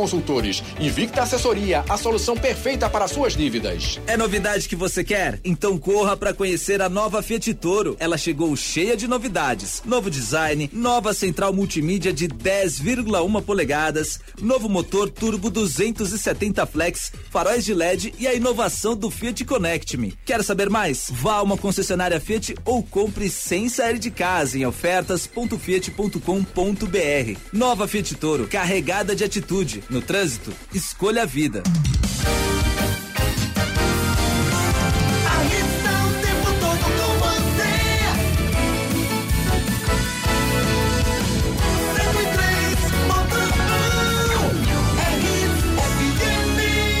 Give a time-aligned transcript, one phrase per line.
[0.00, 0.62] consultores.
[0.80, 4.00] Invicta Assessoria, a solução perfeita para suas dívidas.
[4.06, 5.38] É novidade que você quer?
[5.44, 7.98] Então corra para conhecer a nova Fiat Toro.
[8.00, 9.82] Ela chegou cheia de novidades.
[9.84, 17.74] Novo design, nova central multimídia de 10,1 polegadas, novo motor turbo 270 flex, faróis de
[17.74, 20.14] LED e a inovação do Fiat Connect Me.
[20.24, 21.10] Quer saber mais?
[21.10, 27.38] Vá a uma concessionária Fiat ou compre sem sair de casa em ofertas.fiat.com.br.
[27.52, 29.84] Nova Fiat Toro, carregada de atitude.
[29.90, 31.64] No trânsito, escolha a vida.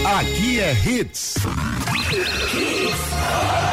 [0.04, 1.36] Aqui é Hits.
[3.22, 3.69] A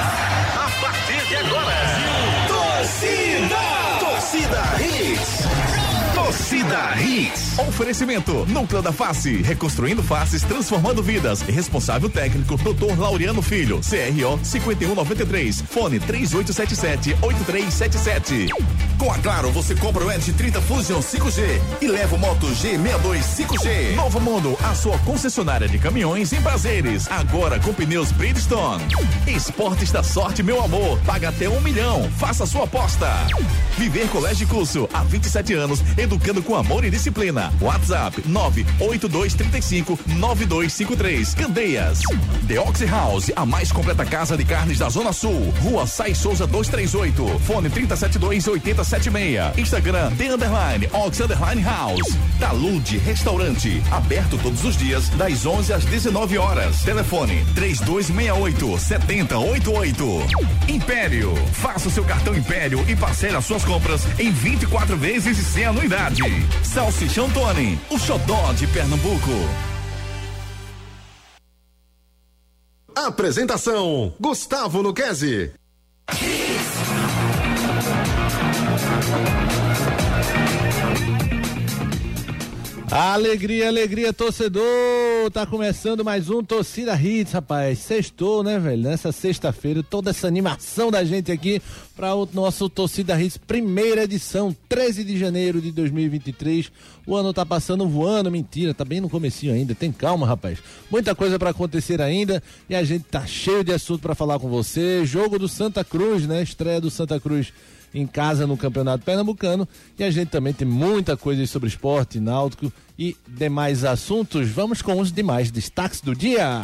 [6.68, 7.58] Torcida Hits.
[7.60, 11.40] Oferecimento: Núcleo da Face, reconstruindo faces, transformando vidas.
[11.42, 13.00] Responsável técnico: Dr.
[13.00, 15.62] Laureano Filho, CRO 5193.
[15.62, 18.50] Fone 3877-8377.
[18.98, 23.22] Com a Claro, você compra o Edge 30 Fusion 5G e leva o Moto G62
[23.22, 23.96] 5G.
[23.96, 27.08] Novo Mundo, a sua concessionária de caminhões em prazeres.
[27.12, 28.84] Agora com pneus Bridgestone.
[29.28, 31.00] Esportes da sorte, meu amor.
[31.06, 32.10] Paga até um milhão.
[32.18, 33.08] Faça sua aposta.
[33.78, 37.54] Viver Colégio Curso, há 27 anos, educando com amor e disciplina.
[37.62, 41.34] WhatsApp 98235 9253.
[41.36, 42.00] Candeias.
[42.48, 45.54] The Oxy House, a mais completa casa de carnes da Zona Sul.
[45.62, 47.40] Rua Sai Souza 238.
[47.40, 49.58] Fone 3072 8076.
[49.58, 52.18] Instagram The Underline Ox Underline House.
[52.40, 53.82] Talude Restaurante.
[53.92, 56.82] Aberto todos os dias, das 11 às 19 horas.
[56.84, 60.28] Telefone 3268 7088.
[60.68, 61.36] Império.
[61.54, 65.66] Faça o seu cartão Império e parcele as suas compras em 24 vezes e sem
[65.66, 66.22] anuidade.
[66.64, 69.32] Salsichão Tony, o xodó de Pernambuco.
[72.96, 75.54] Apresentação: Gustavo Luquezzi.
[82.90, 85.30] Alegria, alegria, torcedor!
[85.34, 87.80] Tá começando mais um Torcida Hits, rapaz.
[87.80, 88.82] Sextou, né, velho?
[88.82, 91.62] Nessa sexta-feira, toda essa animação da gente aqui
[91.98, 96.72] para o nosso Torcida Hits, primeira edição, 13 de janeiro de 2023.
[97.06, 99.76] O ano tá passando voando, mentira, tá bem no comecinho ainda.
[99.76, 100.60] Tem calma, rapaz.
[100.90, 104.48] Muita coisa para acontecer ainda e a gente tá cheio de assunto para falar com
[104.48, 105.06] você.
[105.06, 106.42] Jogo do Santa Cruz, né?
[106.42, 107.52] Estreia do Santa Cruz
[107.98, 109.68] em casa no Campeonato Pernambucano.
[109.98, 114.48] E a gente também tem muita coisa sobre esporte, náutico e demais assuntos.
[114.50, 116.62] Vamos com os demais destaques do dia.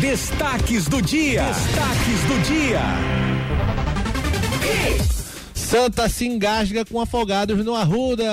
[0.00, 1.44] Destaques do dia.
[1.44, 2.80] Destaques do dia.
[5.54, 8.24] Santa se engasga com afogados no Arruda.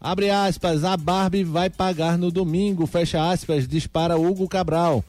[0.00, 5.04] Abre aspas, a Barbie vai pagar no domingo, fecha aspas, dispara Hugo Cabral.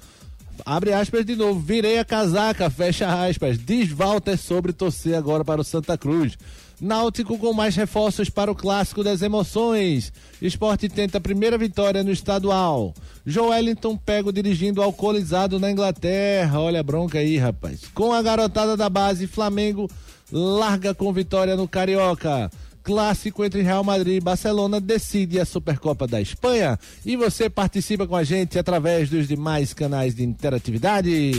[0.66, 3.58] Abre aspas de novo, virei a casaca, fecha aspas.
[3.58, 6.38] Diz Walter sobre torcer agora para o Santa Cruz.
[6.80, 10.12] Náutico com mais reforços para o clássico das emoções.
[10.42, 12.94] Esporte tenta a primeira vitória no estadual.
[13.24, 16.60] Joelinton pego dirigindo alcoolizado na Inglaterra.
[16.60, 17.82] Olha a bronca aí, rapaz.
[17.94, 19.88] Com a garotada da base, Flamengo
[20.32, 22.50] larga com vitória no Carioca.
[22.84, 26.80] Clássico entre Real Madrid e Barcelona decide a Supercopa da Espanha.
[27.06, 31.32] E você participa com a gente através dos demais canais de interatividade.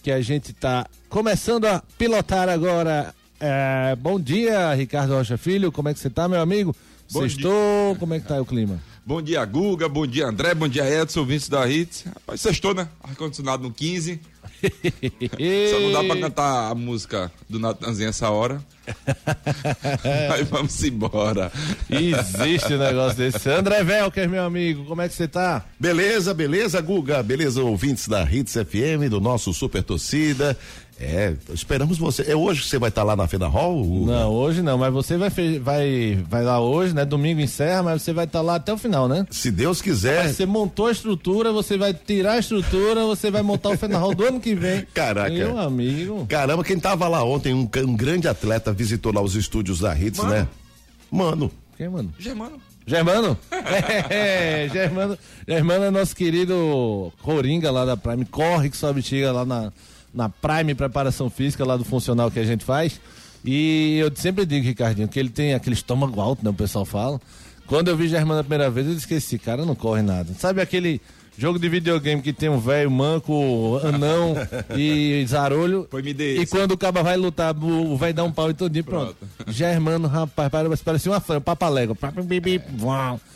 [0.06, 3.12] que a gente está começando a pilotar agora.
[3.40, 6.76] É, bom dia, Ricardo Rocha Filho, como é que você tá, meu amigo?
[7.12, 8.80] Bom Sextou, como é que tá o clima?
[9.04, 9.88] Bom dia, Guga.
[9.88, 10.54] Bom dia, André.
[10.54, 12.04] Bom dia, Edson, ouvintes da Hits.
[12.06, 12.88] Rapaz, sextou, né?
[13.02, 14.20] Ar-condicionado no 15.
[15.70, 18.60] Só não dá pra cantar a música do Natanzinho essa hora.
[20.28, 21.50] Mas vamos embora.
[21.90, 23.50] Existe um negócio desse.
[23.50, 25.64] André Velker, meu amigo, como é que você tá?
[25.78, 27.22] Beleza, beleza, Guga.
[27.22, 30.56] Beleza, ouvintes da Hits FM, do nosso Super Torcida.
[30.98, 32.22] É, esperamos você.
[32.30, 33.84] É hoje que você vai estar lá na Fena Hall?
[33.84, 34.12] Guga?
[34.12, 35.28] Não, hoje não, mas você vai,
[35.60, 37.04] vai, vai lá hoje, né?
[37.04, 39.26] Domingo encerra, mas você vai estar lá até o final, né?
[39.30, 40.32] Se Deus quiser.
[40.32, 44.24] Você montou a estrutura, você vai tirar a estrutura, você vai montar o Fenarral do
[44.24, 44.86] ano que vem.
[44.94, 45.30] Caraca.
[45.30, 46.26] Meu amigo.
[46.26, 50.20] Caramba, quem tava lá ontem, um, um grande atleta, visitou lá os estúdios da Hits,
[50.20, 50.30] Mano.
[50.30, 50.48] né?
[51.10, 51.50] Mano.
[51.76, 52.12] Quem, mano?
[52.18, 52.58] Germano.
[52.86, 53.36] Germano?
[54.08, 58.24] É, Germano, Germano é nosso querido Coringa lá da Prime.
[58.24, 59.72] Corre que sua bexiga lá na,
[60.16, 63.00] na Prime Preparação Física, lá do funcional que a gente faz.
[63.44, 66.50] E eu sempre digo, Ricardinho, que ele tem aquele estômago alto, né?
[66.50, 67.20] O pessoal fala.
[67.66, 70.32] Quando eu vi Germano a primeira vez, eu disse que esse cara não corre nada.
[70.38, 71.00] Sabe aquele
[71.38, 74.34] jogo de videogame que tem um velho manco, anão
[74.76, 75.86] e zarolho?
[75.90, 76.52] Foi me dê E esse.
[76.52, 79.16] quando o cara vai lutar, o velho dá um pau e todinho, pronto.
[79.46, 80.50] Germano, rapaz,
[80.84, 81.96] parecia uma fã, papalégua.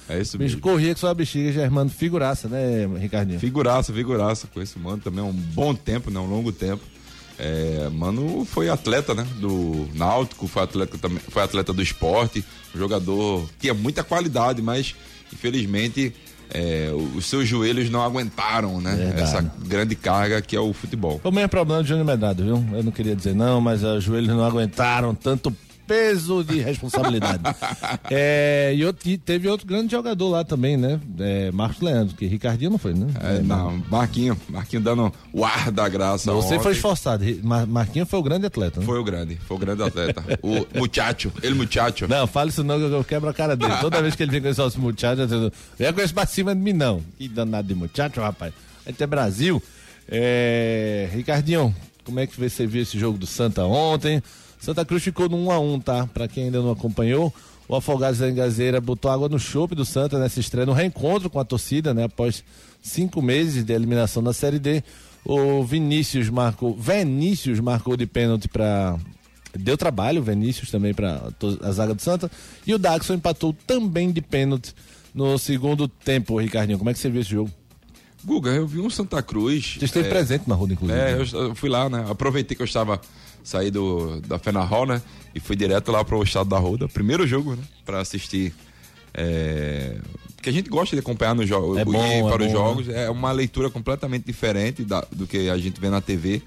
[0.09, 0.61] É isso Bicho mesmo.
[0.61, 3.39] corria com sua bexiga, Germano, figuraça, né, Ricardinho?
[3.39, 4.49] Figuraça, figuraça.
[4.53, 6.19] Conheço o Mano também há um bom tempo, né?
[6.19, 6.83] Um longo tempo.
[7.39, 9.27] É, Mano foi atleta, né?
[9.39, 12.45] Do Náutico, foi atleta também, foi atleta do esporte,
[12.75, 14.95] um jogador que tinha muita qualidade, mas
[15.33, 16.13] infelizmente
[16.53, 18.95] é, os seus joelhos não aguentaram, né?
[18.95, 19.23] Verdade.
[19.23, 21.21] Essa grande carga que é o futebol.
[21.23, 22.65] O mesmo problema do Júnior Medrado, viu?
[22.73, 25.55] Eu não queria dizer não, mas os joelhos não aguentaram tanto
[25.91, 27.43] peso de responsabilidade.
[28.09, 31.01] é, e, outro- e teve outro grande jogador lá também, né?
[31.19, 33.09] É, Marcos Leandro, que Ricardinho não foi, né?
[33.21, 36.33] É, não, Marquinho, Marquinho dando o ar da graça.
[36.33, 36.63] Você ontem.
[36.63, 37.25] foi esforçado.
[37.43, 38.87] Mar Marquinhos foi o grande atleta, né?
[38.87, 40.23] Foi o grande, foi o grande atleta.
[40.41, 42.07] o muchacho, ele muchacho.
[42.07, 43.75] Não, fale isso não, que eu quebro a cara dele.
[43.81, 46.25] Toda vez que ele vem com esse nosso muchacho, eu digo, vem com esse pra
[46.25, 47.03] cima de mim, não.
[47.19, 48.53] Que danado de muchacho, rapaz.
[48.87, 49.61] A gente é Brasil.
[50.09, 51.09] É...
[51.13, 54.23] Ricardinho, como é que você viu esse jogo do Santa ontem?
[54.61, 56.07] Santa Cruz ficou no 1x1, tá?
[56.07, 57.33] Pra quem ainda não acompanhou,
[57.67, 61.41] o Afogados da Engazeira botou água no chope do Santa nessa estreia, no reencontro com
[61.41, 62.05] a torcida, né?
[62.05, 62.45] Após
[62.83, 64.83] cinco meses de eliminação da Série D.
[65.25, 68.99] O Vinícius marcou, Vinícius marcou de pênalti pra
[69.59, 71.23] Deu trabalho, o Vinícius também para
[71.63, 72.31] a zaga do Santa.
[72.67, 74.75] E o Daxon empatou também de pênalti
[75.15, 76.79] no segundo tempo, Ricardinho.
[76.79, 77.51] Como é que você viu esse jogo?
[78.25, 79.77] Guga, eu vi um Santa Cruz.
[79.79, 80.99] Você esteve é, presente na Ruda, inclusive.
[80.99, 81.27] É, né?
[81.33, 82.05] eu, eu fui lá, né?
[82.09, 83.01] Aproveitei que eu estava
[83.43, 85.01] saí do, da Fena Hall, né?
[85.35, 86.89] E fui direto lá pro estado da Ruda.
[86.89, 87.63] Primeiro jogo, né?
[87.85, 88.53] Pra assistir.
[89.15, 89.97] É,
[90.41, 92.89] que a gente gosta de acompanhar nos jogos, É bom, é para os bom, jogos.
[92.89, 96.43] É uma leitura completamente diferente da- do que a gente vê na TV.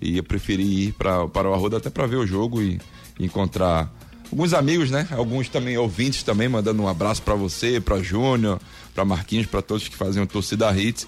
[0.00, 2.78] E eu preferi ir pra, para o Arruda até para ver o jogo e,
[3.18, 3.92] e encontrar
[4.30, 5.08] alguns amigos, né?
[5.10, 8.60] Alguns também ouvintes também, mandando um abraço para você, para Júnior,
[8.94, 11.06] para Marquinhos, para todos que fazem o torcida hits.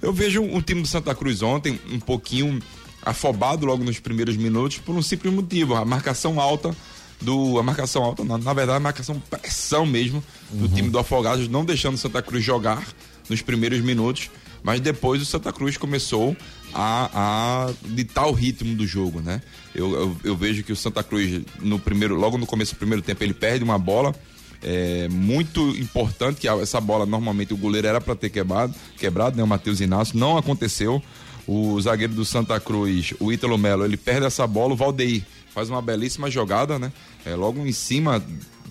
[0.00, 2.60] Eu vejo um, time do Santa Cruz ontem um pouquinho
[3.04, 6.74] afobado logo nos primeiros minutos por um simples motivo, a marcação alta
[7.20, 11.48] do a marcação alta, na, na verdade a marcação pressão mesmo do time do Afogados,
[11.48, 12.86] não deixando o Santa Cruz jogar
[13.28, 14.30] nos primeiros minutos,
[14.62, 16.36] mas depois o Santa Cruz começou
[16.74, 19.40] a, a ditar o ritmo do jogo, né?
[19.74, 23.02] Eu, eu, eu vejo que o Santa Cruz no primeiro, logo no começo do primeiro
[23.02, 24.14] tempo ele perde uma bola
[24.62, 29.42] é, muito importante que essa bola normalmente o goleiro era para ter quebrado, quebrado, né?
[29.42, 31.02] O Matheus Inácio não aconteceu.
[31.46, 35.68] O zagueiro do Santa Cruz, o Ítalo Melo, ele perde essa bola, o Valdeir faz
[35.68, 36.92] uma belíssima jogada, né?
[37.24, 38.22] É, logo em cima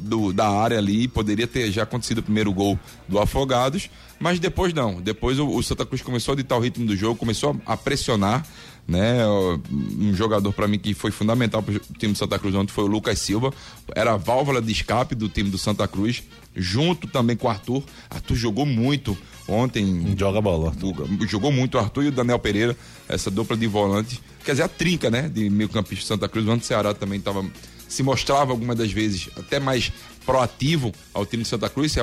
[0.02, 3.90] do, da área ali, poderia ter já acontecido o primeiro gol do Afogados,
[4.20, 5.00] mas depois não.
[5.00, 7.78] Depois o, o Santa Cruz começou a ditar o ritmo do jogo, começou a, a
[7.78, 8.46] pressionar,
[8.88, 9.26] né?
[9.28, 12.84] Um jogador para mim que foi fundamental para o time do Santa Cruz ontem foi
[12.84, 13.54] o Lucas Silva,
[13.96, 16.24] era a válvula de escape do time do Santa Cruz,
[16.56, 17.84] junto também com o Arthur.
[18.10, 19.18] Arthur jogou muito
[19.48, 20.16] ontem.
[20.18, 20.74] Joga bola.
[20.82, 22.76] O- Jogou muito o Arthur e o Daniel Pereira,
[23.08, 24.22] essa dupla de volante.
[24.44, 25.30] Quer dizer, a trinca, né?
[25.30, 26.48] De meio campista Santa Cruz.
[26.48, 27.46] O Ceará também tava,
[27.88, 29.92] se mostrava algumas das vezes até mais
[30.26, 31.96] proativo ao time de Santa Cruz.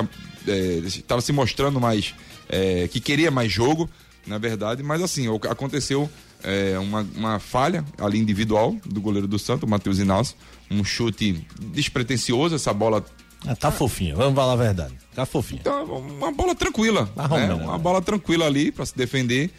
[0.85, 2.13] Estava se mostrando mais
[2.47, 3.89] é, que queria mais jogo,
[4.25, 4.81] na verdade.
[4.83, 6.09] Mas assim, aconteceu
[6.43, 10.35] é, uma, uma falha ali individual do goleiro do Santo, o Matheus Inácio.
[10.71, 13.03] Um chute despretensioso, essa bola
[13.47, 14.93] Ah, tá fofinho, vamos falar a verdade.
[15.15, 15.59] Tá fofinho.
[15.61, 17.05] então, uma bola tranquila.
[17.15, 17.35] Tá né?
[17.35, 17.79] arrumando, Uma né?
[17.79, 19.49] bola tranquila ali para se defender.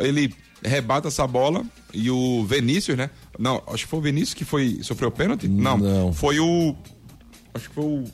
[0.00, 0.32] Ele
[0.64, 3.10] rebata essa bola e o Vinícius, né?
[3.38, 5.48] Não, acho que foi o Vinícius que foi sofreu pênalti?
[5.48, 6.12] Não, Não.
[6.12, 6.74] foi o
[7.54, 8.04] acho que foi o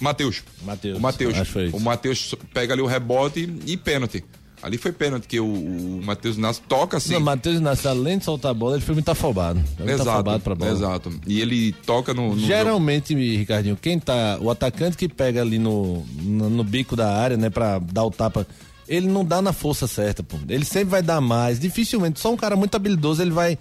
[0.00, 0.42] Matheus.
[0.62, 1.36] Matheus, O Matheus.
[1.74, 4.24] O Matheus pega ali o rebote e pênalti.
[4.62, 7.14] Ali foi pênalti que o, o Matheus Inácio toca assim.
[7.14, 9.58] Não, Matheus Inácio, além de soltar a bola, ele foi muito afobado.
[9.76, 10.70] Foi muito exato, afobado pra bola.
[10.70, 11.12] exato.
[11.26, 14.38] E ele toca no, no jogo- Geralmente, Ricardinho, quem tá.
[14.40, 18.10] O atacante que pega ali no, no, no bico da área, né, pra dar o
[18.10, 18.46] tapa,
[18.86, 20.36] ele não dá na força certa, pô.
[20.48, 21.58] Ele sempre vai dar mais.
[21.58, 23.58] Dificilmente, só um cara muito habilidoso, ele vai.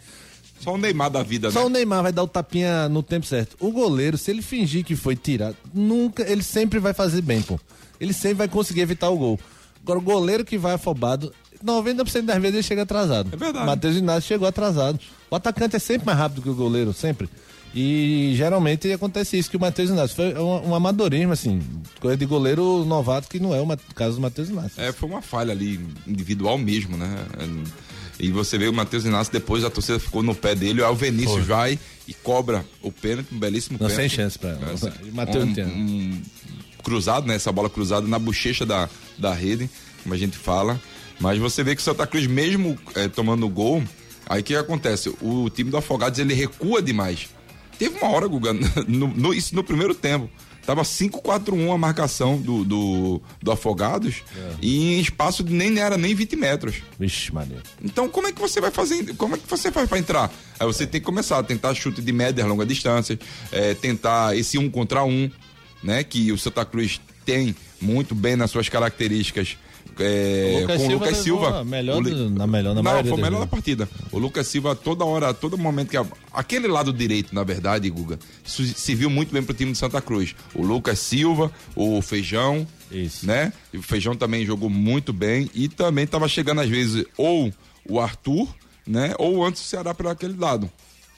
[0.59, 1.77] só o Neymar da vida, Só o né?
[1.79, 3.55] Neymar vai dar o tapinha no tempo certo.
[3.61, 7.57] O goleiro, se ele fingir que foi tirado, nunca, ele sempre vai fazer bem, pô.
[8.01, 9.39] Ele sempre vai conseguir evitar o gol.
[9.83, 11.33] Agora, o goleiro que vai afobado,
[11.63, 13.29] 90% das vezes ele chega atrasado.
[13.33, 13.65] É verdade.
[13.65, 14.99] Matheus Inácio chegou atrasado.
[15.29, 17.29] O atacante é sempre mais rápido que o goleiro, sempre.
[17.73, 21.61] E geralmente acontece isso, que o Matheus Inácio foi um, um amadorismo, assim,
[21.99, 24.81] coisa de goleiro novato, que não é o caso do Matheus Inácio.
[24.81, 27.15] É, foi uma falha ali individual mesmo, né?
[28.19, 30.95] E você vê o Matheus Inácio, depois a torcida ficou no pé dele, aí o
[30.95, 34.09] Vinícius vai e cobra o pênalti, um belíssimo Não, pênalti.
[34.09, 36.21] sem chance pra Essa- E Matheus um, um
[36.83, 37.35] cruzado, né?
[37.35, 39.69] Essa bola cruzada na bochecha da, da rede,
[40.03, 40.79] como a gente fala.
[41.19, 43.83] Mas você vê que o Santa Cruz, mesmo eh, tomando gol,
[44.27, 45.09] aí o que acontece?
[45.21, 47.27] O time do Afogados ele recua demais.
[47.77, 48.53] Teve uma hora, Guga,
[48.87, 50.29] no, no- isso no primeiro tempo.
[50.65, 54.17] Tava 5-4-1 a marcação do, do, do Afogados
[54.61, 56.75] e em espaço de nem era nem 20 metros.
[56.99, 57.63] Vixe, maneiro.
[57.83, 59.15] Então, como é que você vai fazer?
[59.15, 60.31] Como é que você faz para entrar?
[60.59, 63.17] Aí você tem que começar a tentar chute de média longa distância,
[63.51, 65.31] é, tentar esse um contra um,
[65.81, 66.03] né?
[66.03, 69.57] Que o Santa Cruz tem muito bem nas suas características.
[70.01, 71.59] é, Lucas com o Silva Lucas Silva.
[71.59, 73.49] a melhor o na melhor, na Não, foi melhor da vezes.
[73.49, 73.89] partida.
[74.11, 75.97] O Lucas Silva, toda hora, todo momento que.
[75.97, 79.77] a- aquele lado direito, na verdade, Guga, isso se viu muito bem pro time de
[79.77, 80.35] Santa Cruz.
[80.55, 83.25] O Lucas Silva, o Feijão, Isso.
[83.25, 83.51] né?
[83.73, 87.51] E o Feijão também jogou muito bem e também estava chegando às vezes ou
[87.87, 88.47] o Arthur,
[88.87, 89.13] né?
[89.19, 90.71] Ou antes o Ceará para aquele lado.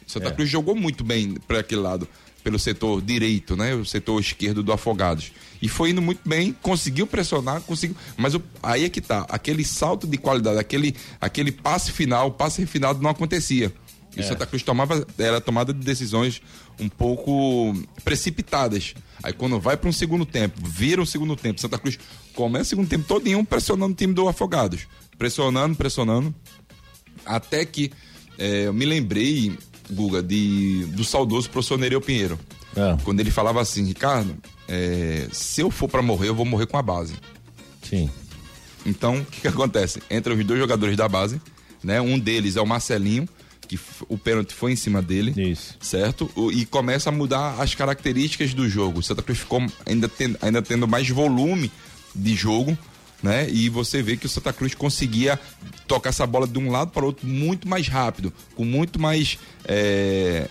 [0.08, 0.32] O Santa É.
[0.32, 2.08] Cruz jogou muito bem para aquele lado,
[2.44, 3.74] pelo setor direito, né?
[3.76, 5.32] O setor esquerdo do Afogados.
[5.62, 7.96] E foi indo muito bem, conseguiu pressionar, conseguiu.
[8.18, 12.32] Mas o- aí é que tá, aquele salto de qualidade, aquele, aquele passe final, o
[12.32, 13.72] passe refinado não acontecia.
[14.16, 14.24] E É.
[14.24, 16.42] o Santa Cruz tomava, era tomada de decisões
[16.80, 18.94] um pouco precipitadas.
[19.24, 21.98] Aí quando vai para um segundo tempo, vira um segundo tempo, Santa Cruz
[22.34, 24.88] começa o segundo tempo todinho pressionando o time do Afogados.
[25.18, 26.34] Pressionando, pressionando.
[27.26, 27.92] Até que
[28.38, 29.56] eh, eu me lembrei,
[29.92, 32.40] Guga, de, do saudoso professor Nereu Pinheiro.
[32.76, 32.98] Ah.
[33.04, 34.36] Quando ele falava assim, Ricardo,
[34.68, 37.14] eh, se eu for para morrer, eu vou morrer com a base.
[37.84, 38.10] Sim.
[38.86, 40.02] Então, o que, que acontece?
[40.10, 41.42] Entre os dois jogadores da base,
[41.84, 42.02] né?
[42.02, 43.28] Um deles é o Marcelinho,
[43.68, 43.80] que
[44.10, 45.34] o pênalti foi em cima dele.
[45.52, 45.78] Isso.
[45.80, 46.30] Certo?
[46.54, 49.00] E começa a mudar as características do jogo.
[49.00, 50.10] O Santa Cruz ficou ainda,
[50.42, 51.72] ainda tendo mais volume
[52.14, 52.78] de jogo,
[53.22, 53.48] né?
[53.50, 55.40] E você vê que o Santa Cruz conseguia
[55.88, 59.38] tocar essa bola de um lado para o outro muito mais rápido, com muito mais.
[59.66, 60.48] é,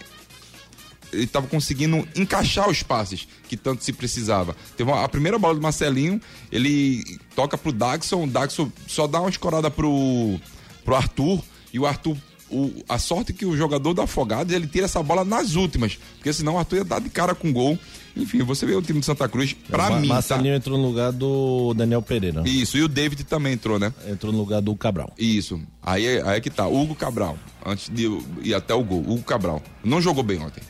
[1.12, 4.54] Ele estava conseguindo encaixar os passes que tanto se precisava.
[4.76, 6.20] Teve uma- a primeira bola do Marcelinho,
[6.52, 10.38] ele toca pro Daxon, o Daxon só dá uma escorada pro,
[10.84, 12.16] pro Arthur, e o Arthur
[12.48, 16.32] o- a sorte que o jogador do Afogados ele tira essa bola nas últimas, porque
[16.32, 17.76] senão o Arthur ia dar de cara com gol.
[18.16, 20.14] Enfim, você vê o time de Santa Cruz, pra Ma- mim, tá?
[20.14, 22.42] Marcelinho entrou no lugar do Daniel Pereira.
[22.46, 23.92] Isso, e o David também entrou, né?
[24.08, 25.12] Entrou no lugar do Cabral.
[25.18, 25.60] Isso.
[25.82, 26.66] Aí, é- aí é que tá.
[26.66, 28.06] Hugo Cabral, antes de
[28.42, 29.62] ir até o gol, Hugo Cabral.
[29.84, 30.62] Não jogou bem ontem.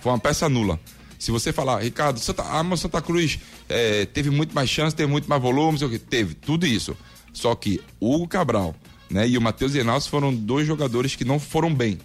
[0.00, 0.78] Foi uma peça nula.
[1.18, 5.10] Se você falar, Ricardo, Santa, ah, mas Santa Cruz é, teve muito mais chance, teve
[5.10, 5.98] muito mais volume, sei o quê.
[5.98, 6.96] Teve, tudo isso.
[7.32, 8.74] Só que o Hugo Cabral
[9.10, 11.98] né, e o Matheus Inácio foram dois jogadores que não foram bem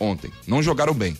[0.00, 0.30] ontem.
[0.46, 1.16] Não jogaram bem.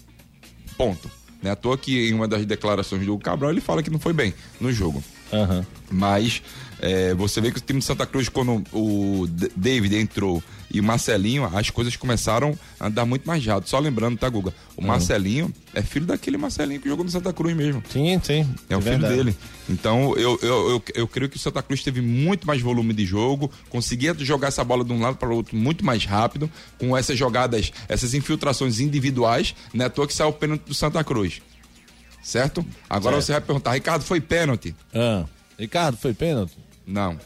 [0.76, 1.10] Ponto.
[1.46, 4.00] Não é à toa que em uma das declarações do Cabral ele fala que não
[4.00, 5.02] foi bem no jogo.
[5.32, 5.64] Aham.
[5.88, 6.42] Mas
[6.80, 10.84] é, você vê que o time de Santa Cruz, quando o David entrou e o
[10.84, 13.68] Marcelinho, as coisas começaram a andar muito mais rápido.
[13.68, 14.52] Só lembrando, tá, Guga?
[14.76, 17.82] O Marcelinho é filho daquele Marcelinho que jogou no Santa Cruz mesmo.
[17.88, 18.48] Sim, sim.
[18.68, 19.14] É o filho verdade.
[19.14, 19.36] dele.
[19.68, 23.06] Então, eu, eu, eu, eu creio que o Santa Cruz teve muito mais volume de
[23.06, 26.96] jogo, conseguia jogar essa bola de um lado para o outro muito mais rápido, com
[26.96, 31.02] essas jogadas, essas infiltrações individuais, não é à toa que saiu o pênalti do Santa
[31.02, 31.40] Cruz.
[32.22, 32.66] Certo?
[32.90, 33.26] Agora Certo.
[33.26, 34.74] você vai perguntar, Ricardo, foi pênalti?
[34.92, 35.24] Ah.
[35.58, 36.65] Ricardo, foi pênalti?
[36.86, 37.18] Não.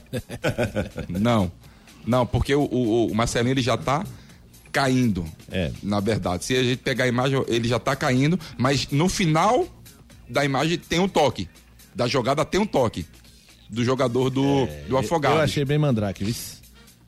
[1.09, 1.53] não.
[2.07, 4.05] Não, porque o, o, o Marcelinho ele já tá
[4.73, 5.25] caindo.
[5.51, 5.71] É.
[5.83, 6.45] Na verdade.
[6.45, 9.67] Se a gente pegar a imagem, ele já tá caindo, mas no final
[10.29, 11.49] da imagem tem um toque.
[11.95, 13.05] Da jogada tem um toque.
[13.69, 15.37] Do jogador do, do Afogado.
[15.37, 16.35] Eu achei bem mandrake, viu?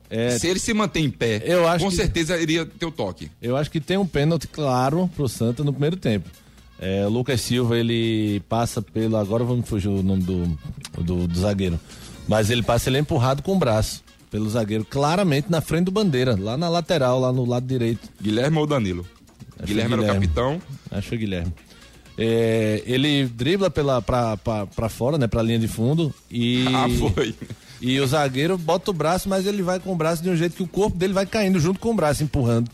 [0.09, 2.91] É, Se ele se mantém em pé, Eu acho com que- certeza iria ter o
[2.91, 3.31] toque.
[3.41, 6.29] Eu acho que tem um pênalti claro pro Santa no primeiro tempo.
[6.79, 9.17] É, o Lucas Silva, ele passa pelo.
[9.17, 10.45] Agora vamos fugir o nome do,
[11.01, 11.79] do, do zagueiro.
[12.27, 15.91] Mas ele passa, ele é empurrado com o braço pelo zagueiro, claramente na frente do
[15.91, 18.09] bandeira, lá na lateral, lá no lado direito.
[18.21, 19.05] Guilherme ou Danilo?
[19.59, 20.27] Acho Guilherme, era o Guilherme.
[20.27, 20.61] capitão.
[20.89, 21.53] Acho que Guilherme.
[22.17, 25.27] É, ele dribla pela, pra, pra, pra fora, né?
[25.27, 26.13] Pra linha de fundo.
[26.31, 27.35] E, Ah, foi.
[27.81, 30.55] E o zagueiro bota o braço, mas ele vai com o braço de um jeito
[30.55, 32.69] que o corpo dele vai caindo junto com o braço, empurrando.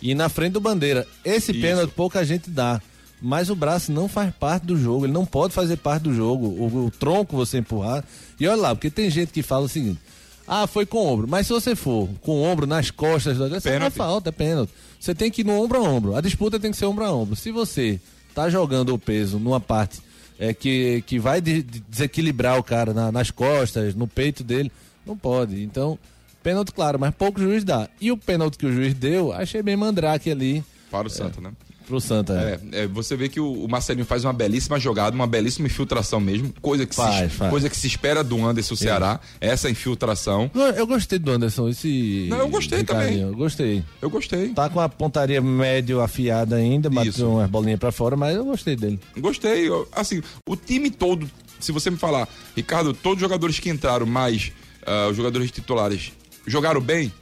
[0.00, 1.06] E na frente do bandeira.
[1.24, 1.60] Esse Isso.
[1.60, 2.80] pênalti pouca gente dá.
[3.20, 6.46] Mas o braço não faz parte do jogo, ele não pode fazer parte do jogo.
[6.46, 8.04] O, o tronco você empurrar.
[8.38, 10.00] E olha lá, porque tem gente que fala o seguinte:
[10.46, 11.26] ah, foi com o ombro.
[11.28, 14.72] Mas se você for com o ombro nas costas, você não é falta, é pênalti.
[15.00, 16.14] Você tem que ir no ombro a ombro.
[16.16, 17.36] A disputa tem que ser ombro a ombro.
[17.36, 18.00] Se você
[18.34, 20.00] tá jogando o peso numa parte
[20.38, 24.70] é, que, que vai de- de- desequilibrar o cara na- nas costas, no peito dele,
[25.06, 25.62] não pode.
[25.62, 25.98] Então,
[26.42, 27.88] pênalti, claro, mas pouco juiz dá.
[28.00, 30.62] E o pênalti que o juiz deu, achei bem mandrake ali.
[30.90, 31.50] Para o Santa, né?
[31.86, 32.60] Pro Santa.
[32.72, 36.18] É, é, você vê que o, o Marcelinho faz uma belíssima jogada, uma belíssima infiltração
[36.20, 37.50] mesmo, coisa que, Faz, se, faz.
[37.50, 40.50] coisa que se espera do Anderson Ceará, essa infiltração.
[40.54, 42.26] Eu, eu gostei do Anderson, esse.
[42.28, 43.22] Não, eu gostei Ricardinho, também.
[43.30, 43.84] Eu gostei.
[44.02, 44.48] Eu gostei.
[44.48, 47.28] Tá com a pontaria médio afiada ainda, bateu Isso.
[47.28, 48.98] umas bolinhas pra fora, mas eu gostei dele.
[49.18, 49.68] Gostei.
[49.68, 51.28] Eu- Assim, o time todo,
[51.60, 54.50] se você me falar, Ricardo, todos os jogadores que entraram, mais
[54.84, 56.12] ah, os jogadores titulares,
[56.46, 57.12] jogaram bem,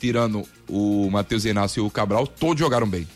[0.00, 3.06] tirando o Matheus Inácio e o Cabral, todos jogaram bem.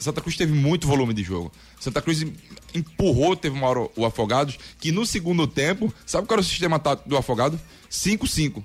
[0.00, 1.52] Santa- Cruz teve muito volume de jogo.
[1.78, 2.32] Santa Cruz em-
[2.74, 6.78] empurrou, teve uma hora o Afogados, que no segundo tempo, sabe qual era o sistema
[6.78, 7.60] tático do Afogado?
[7.90, 8.62] 5-5.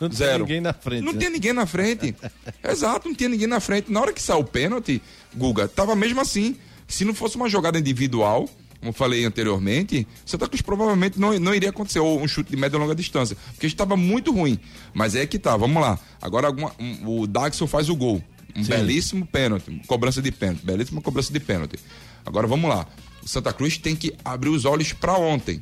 [0.00, 0.40] Não Zero.
[0.44, 1.04] ninguém na frente.
[1.04, 1.18] Não né?
[1.18, 2.14] tinha ninguém na frente.
[2.68, 3.90] Exato, não tinha ninguém na frente.
[3.92, 5.00] Na hora que saiu o pênalti,
[5.34, 6.56] Guga, tava mesmo assim.
[6.88, 11.54] Se não fosse uma jogada individual, como eu falei anteriormente, Santa Cruz provavelmente não, não
[11.54, 14.58] iria acontecer, ou um chute de média e longa distância, porque estava muito ruim.
[14.92, 15.98] Mas é que tá, vamos lá.
[16.20, 18.22] Agora alguma- um- o Daxon faz o gol.
[18.56, 21.78] Um belíssimo pênalti, cobrança de pênalti, belíssima cobrança de pênalti.
[22.24, 22.86] Agora vamos lá.
[23.22, 25.60] O Santa Cruz tem que abrir os olhos para ontem.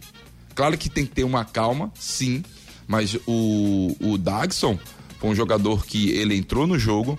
[0.54, 2.42] Claro que tem que ter uma calma, sim,
[2.86, 4.78] mas o, o Dagson
[5.18, 7.18] foi um jogador que ele entrou no jogo,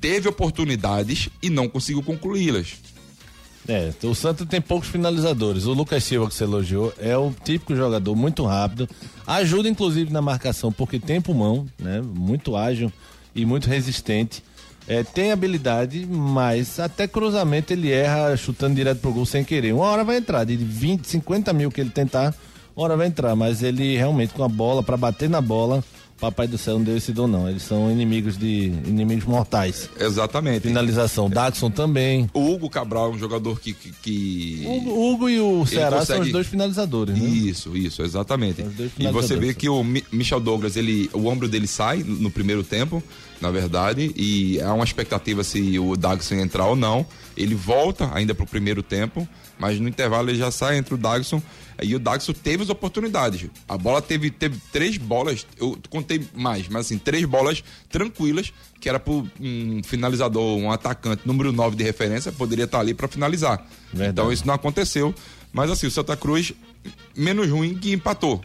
[0.00, 2.74] teve oportunidades e não conseguiu concluí-las.
[3.68, 5.66] É, o Santa tem poucos finalizadores.
[5.66, 8.88] O Lucas Silva, que você elogiou, é o típico jogador muito rápido.
[9.26, 12.00] Ajuda, inclusive, na marcação, porque tem pulmão, né?
[12.02, 12.92] Muito ágil
[13.34, 14.42] e muito resistente.
[14.86, 19.72] É, tem habilidade, mas até cruzamento ele erra chutando direto pro gol sem querer.
[19.72, 22.34] Uma hora vai entrar, de 20, 50 mil que ele tentar,
[22.74, 23.36] uma hora vai entrar.
[23.36, 25.84] Mas ele realmente com a bola, para bater na bola,
[26.22, 27.48] Papai do céu não deu esse dom, não.
[27.50, 28.72] Eles são inimigos de.
[28.86, 29.90] inimigos mortais.
[29.98, 30.68] Exatamente.
[30.68, 31.28] Finalização.
[31.28, 32.30] Daxon também.
[32.32, 33.72] O Hugo Cabral é um jogador que.
[33.72, 37.28] que, que- O Hugo e o Ceará são consegue- os dois finalizadores, né?
[37.28, 38.64] Isso, isso, exatamente.
[38.98, 42.62] E você vê que o Mi- Michel Douglas, ele, o ombro dele sai no primeiro
[42.62, 43.02] tempo,
[43.40, 47.04] na verdade, e há uma expectativa se o Dagson entrar ou não.
[47.36, 49.26] Ele volta ainda pro primeiro tempo,
[49.58, 51.42] mas no intervalo ele já sai entre o Dagson
[51.82, 53.48] e o Dagson teve as oportunidades.
[53.68, 58.88] A bola teve, teve três bolas, eu contei mais, mas assim, três bolas tranquilas, que
[58.88, 63.66] era pro um finalizador, um atacante número 9 de referência, poderia estar ali para finalizar.
[63.92, 64.10] Verdade.
[64.10, 65.14] Então isso não aconteceu.
[65.52, 66.52] Mas assim, o Santa Cruz,
[67.14, 68.42] menos ruim que empatou.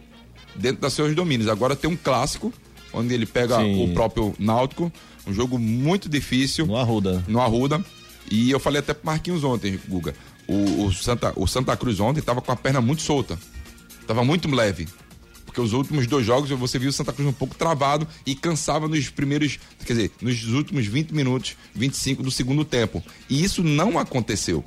[0.54, 1.48] Dentro dos seus domínios.
[1.48, 2.52] Agora tem um clássico,
[2.92, 3.84] onde ele pega Sim.
[3.84, 4.92] o próprio Náutico.
[5.26, 6.66] Um jogo muito difícil.
[6.66, 7.24] No Arruda.
[7.28, 7.82] No Arruda.
[8.30, 10.14] E eu falei até pro Marquinhos ontem, Guga.
[10.48, 13.38] O, o Santa, o Santa Cruz ontem tava com a perna muito solta.
[14.06, 14.88] Tava muito leve.
[15.44, 18.88] Porque os últimos dois jogos você viu o Santa Cruz um pouco travado e cansava
[18.88, 23.02] nos primeiros, quer dizer, nos últimos 20 minutos, 25 do segundo tempo.
[23.28, 24.64] E isso não aconteceu.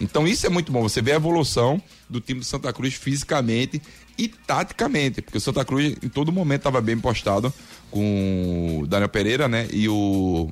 [0.00, 0.82] Então isso é muito bom.
[0.82, 3.82] Você vê a evolução do time do Santa Cruz fisicamente
[4.16, 7.52] e taticamente, porque o Santa Cruz em todo momento estava bem postado
[7.90, 10.50] com o Daniel Pereira, né, e o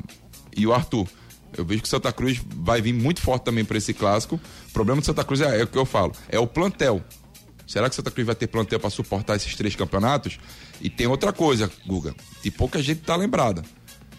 [0.56, 1.06] e o Arthur.
[1.56, 4.40] Eu vejo que Santa Cruz vai vir muito forte também para esse clássico.
[4.68, 7.02] O problema do Santa Cruz é, é o que eu falo, é o plantel.
[7.66, 10.38] Será que Santa Cruz vai ter plantel para suportar esses três campeonatos?
[10.80, 13.62] E tem outra coisa, Guga, que pouca gente tá lembrada.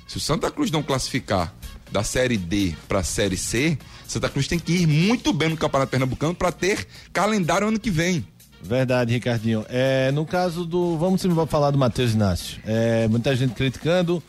[0.07, 1.53] Se o Santa Cruz não classificar
[1.91, 5.57] da Série D para a Série C, Santa Cruz tem que ir muito bem no
[5.57, 8.25] Campeonato Pernambucano para ter calendário ano que vem.
[8.61, 9.65] Verdade, Ricardinho.
[9.69, 10.97] É, no caso do.
[10.97, 12.59] Vamos falar do Matheus Inácio.
[12.65, 14.21] É, muita gente criticando.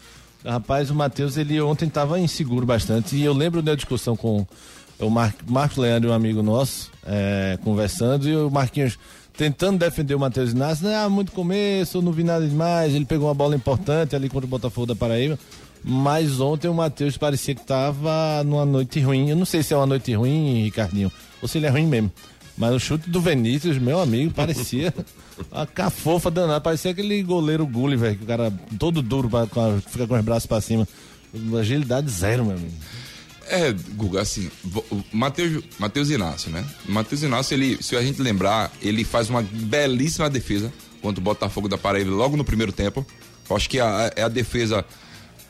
[0.49, 3.15] Rapaz, o Matheus, ele ontem estava inseguro bastante.
[3.15, 4.47] E eu lembro da discussão com
[4.99, 5.35] o Mar...
[5.47, 8.99] Marcos Leandro, um amigo nosso, é, conversando, e o Marquinhos
[9.37, 10.87] tentando defender o Matheus Inácio.
[10.87, 12.95] Né, ah, muito começo, não vi nada demais.
[12.95, 15.39] Ele pegou uma bola importante ali contra o Botafogo da Paraíba.
[15.85, 19.29] Mas ontem o Matheus parecia que estava numa noite ruim.
[19.29, 22.11] Eu não sei se é uma noite ruim, Ricardinho, ou se ele é ruim mesmo.
[22.57, 24.95] Mas o chute do Vinícius, meu amigo, parecia
[25.51, 26.61] uma cafofa danada.
[26.61, 29.47] Parecia aquele goleiro Gulliver, que o cara todo duro, pra,
[29.87, 30.87] fica com os braços pra cima.
[31.59, 32.73] Agilidade zero, meu amigo.
[33.51, 34.51] É, Guga, assim,
[35.13, 36.65] Matheus, Inácio, né?
[36.87, 41.69] Matheus Inácio, ele, se a gente lembrar, ele faz uma belíssima defesa contra o Botafogo
[41.69, 43.07] da Paraíba logo no primeiro tempo.
[43.49, 44.85] Eu acho que a- é a defesa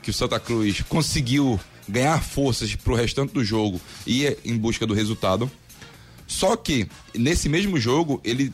[0.02, 4.94] que o Santa Cruz conseguiu ganhar forças pro restante do jogo e em busca do
[4.94, 5.50] resultado.
[6.26, 8.52] Só que nesse mesmo jogo ele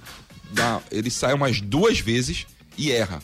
[0.54, 2.46] dá, ele sai umas duas vezes
[2.78, 3.20] e erra.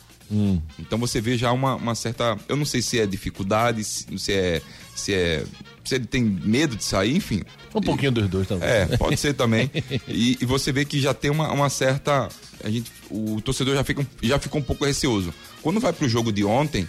[0.78, 4.32] Então você vê já uma, uma certa, eu não sei se é dificuldade, se, se
[4.32, 4.62] é
[4.94, 5.44] se é
[5.82, 7.42] se ele tem medo de sair, enfim.
[7.74, 8.70] Um pouquinho dos dois, talvez.
[8.70, 9.68] É, pode ser também.
[10.06, 12.28] E, e você vê que já tem uma, uma certa.
[12.62, 15.34] A gente, o torcedor já fica, um- já fica um pouco receoso.
[15.62, 16.86] Quando vai pro jogo de ontem,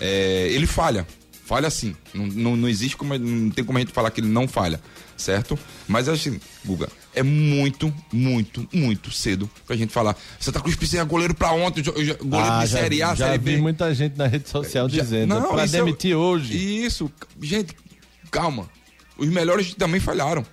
[0.00, 1.06] é, ele falha.
[1.44, 1.94] Falha sim.
[2.14, 3.16] Não, não, não existe como.
[3.18, 4.80] Não tem como a gente falar que ele não falha.
[5.16, 5.58] Certo?
[5.88, 10.16] Mas assim, Guga, é muito, muito, muito cedo pra gente falar.
[10.38, 13.56] Santa Cruz precisa de goleiro pra ontem, goleiro Ah, de Série A, já Série vi
[13.56, 13.62] B.
[13.62, 16.84] muita gente na rede social Já- dizendo, pra isso é- demitir hoje.
[16.84, 17.10] Isso,
[17.42, 17.74] gente,
[18.30, 18.68] calma.
[19.18, 20.44] Os melhores também falharam.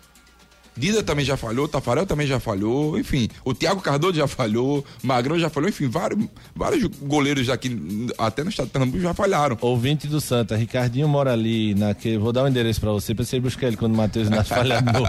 [0.75, 5.37] Dida também já falhou, Tafarel também já falhou, enfim, o Thiago Cardoso já falhou, Magrão
[5.37, 9.57] já falhou, enfim, vários, vários goleiros aqui, até no estado de Pernambuco, já falharam.
[9.61, 13.39] Ouvinte do Santa, Ricardinho mora ali, naquele, vou dar um endereço pra você, pra você
[13.39, 15.07] buscar ele quando o Matheus falhar de novo.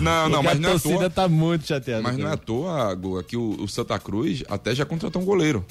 [0.00, 2.02] não, não, mas não a é à torcida toa, tá muito chateada.
[2.02, 5.24] mas não é à toa, Gu, aqui o, o Santa Cruz até já contratou um
[5.24, 5.64] goleiro,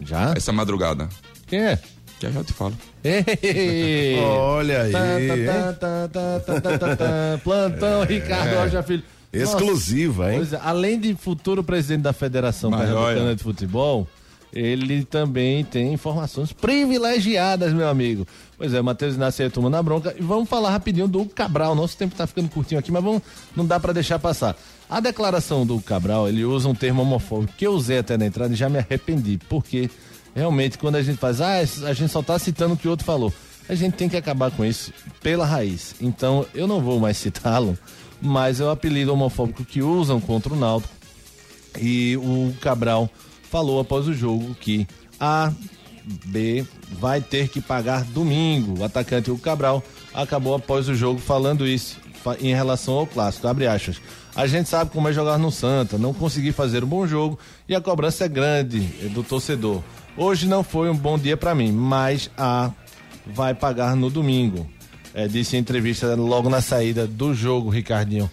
[0.00, 0.34] Já?
[0.36, 1.08] essa madrugada,
[1.46, 1.78] Quem é?
[2.20, 2.74] Já já te falo.
[4.28, 4.92] Olha aí.
[4.92, 7.40] Tá, tá, tá.
[7.42, 9.02] Plantão, Ricardo Rocha Filho.
[9.32, 10.38] Exclusiva, hein?
[10.38, 13.36] pois é, além de futuro presidente da Federação Mas Pernambucana olha.
[13.36, 14.08] de Futebol,
[14.52, 18.26] ele também tem informações privilegiadas, meu amigo.
[18.56, 20.14] Pois é, Matheus Inácio aí tomando a bronca.
[20.18, 21.74] E vamos falar rapidinho do Cabral.
[21.74, 23.20] Nosso tempo tá ficando curtinho aqui, mas vamos,
[23.54, 24.56] não dá para deixar passar.
[24.88, 28.54] A declaração do Cabral, ele usa um termo homofóbico que eu usei até na entrada
[28.54, 29.90] e já me arrependi, porque
[30.36, 33.06] realmente quando a gente faz, ah, a gente só tá citando o que o outro
[33.06, 33.32] falou.
[33.68, 35.94] A gente tem que acabar com isso pela raiz.
[36.00, 37.76] Então, eu não vou mais citá-lo,
[38.20, 40.94] mas é o apelido homofóbico que usam contra o Náutico.
[41.80, 43.10] E o Cabral
[43.50, 44.86] falou após o jogo que
[45.18, 45.52] a
[46.26, 48.80] B vai ter que pagar domingo.
[48.80, 49.82] O atacante Hugo Cabral
[50.14, 51.98] acabou após o jogo falando isso
[52.40, 53.48] em relação ao clássico.
[53.48, 54.00] Abre aspas.
[54.34, 57.74] A gente sabe como é jogar no Santa, não conseguir fazer um bom jogo e
[57.74, 59.82] a cobrança é grande do torcedor.
[60.16, 62.72] Hoje não foi um bom dia para mim, mas a
[63.26, 64.66] vai pagar no domingo.
[65.12, 68.30] É, disse em entrevista logo na saída do jogo, Ricardinho.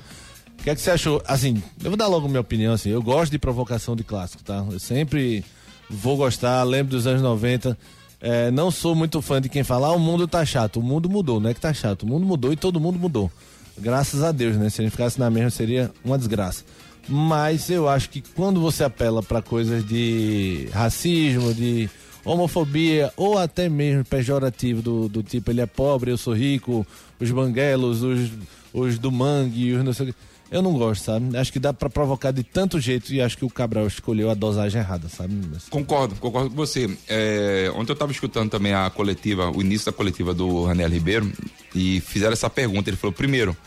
[0.60, 1.22] O que é que você achou?
[1.28, 4.66] Assim, eu vou dar logo minha opinião, assim, eu gosto de provocação de clássico, tá?
[4.72, 5.44] Eu sempre
[5.90, 7.78] vou gostar, lembro dos anos 90.
[8.22, 10.80] É, não sou muito fã de quem fala, ah, o mundo tá chato.
[10.80, 12.04] O mundo mudou, não é que tá chato.
[12.04, 13.30] O mundo mudou e todo mundo mudou.
[13.78, 14.70] Graças a Deus, né?
[14.70, 16.64] Se a gente ficasse na mesma, seria uma desgraça.
[17.08, 21.90] Mas eu acho que quando você apela para coisas de racismo, de
[22.24, 26.88] homofobia ou até mesmo pejorativo do, do tipo ele é pobre, eu sou rico,
[27.20, 28.32] os banguelos, os,
[28.74, 30.20] os do mangue, os não sei o que.
[30.52, 31.36] Eu não gosto, sabe?
[31.36, 34.36] Acho que dá pra provocar de tanto jeito e acho que o Cabral escolheu a
[34.36, 35.36] dosagem errada, sabe?
[35.68, 36.96] Concordo, concordo com você.
[37.08, 41.32] É, ontem eu estava escutando também a coletiva, o início da coletiva do Raniel Ribeiro,
[41.74, 42.88] e fizeram essa pergunta.
[42.88, 43.58] Ele falou: primeiro,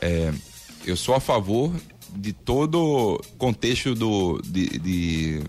[0.00, 0.32] é,
[0.86, 1.70] eu sou a favor
[2.16, 5.42] de todo contexto do, de, de,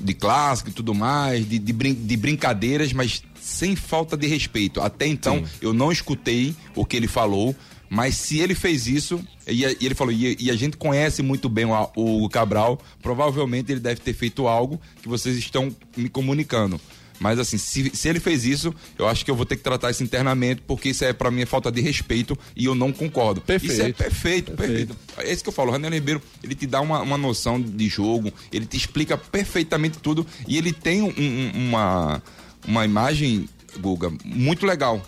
[0.00, 4.80] de clássico e tudo mais, de, de, brin- de brincadeiras, mas sem falta de respeito.
[4.80, 7.54] Até então, eu não escutei o que ele falou.
[7.90, 11.48] Mas se ele fez isso, e, e ele falou, e, e a gente conhece muito
[11.48, 16.78] bem o, o Cabral, provavelmente ele deve ter feito algo que vocês estão me comunicando.
[17.20, 19.90] Mas assim, se, se ele fez isso, eu acho que eu vou ter que tratar
[19.90, 23.40] isso internamente, porque isso é pra mim é falta de respeito e eu não concordo.
[23.40, 23.72] Perfeito.
[23.72, 24.96] Isso é perfeito, perfeito.
[25.18, 27.88] É isso que eu falo, o Raniel Ribeiro, ele te dá uma, uma noção de
[27.88, 32.22] jogo, ele te explica perfeitamente tudo e ele tem um- um- uma,
[32.66, 33.48] uma imagem,
[33.80, 35.02] Guga, muito legal.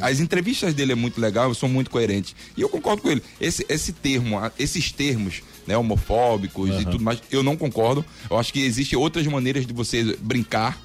[0.00, 2.34] As entrevistas dele é muito legal, são muito coerentes.
[2.56, 3.22] E eu concordo com ele.
[3.40, 8.04] Esse, esse termo, esses termos, né, homofóbicos e tudo mais, eu não concordo.
[8.28, 10.76] Eu acho que existem outras maneiras de você brincar.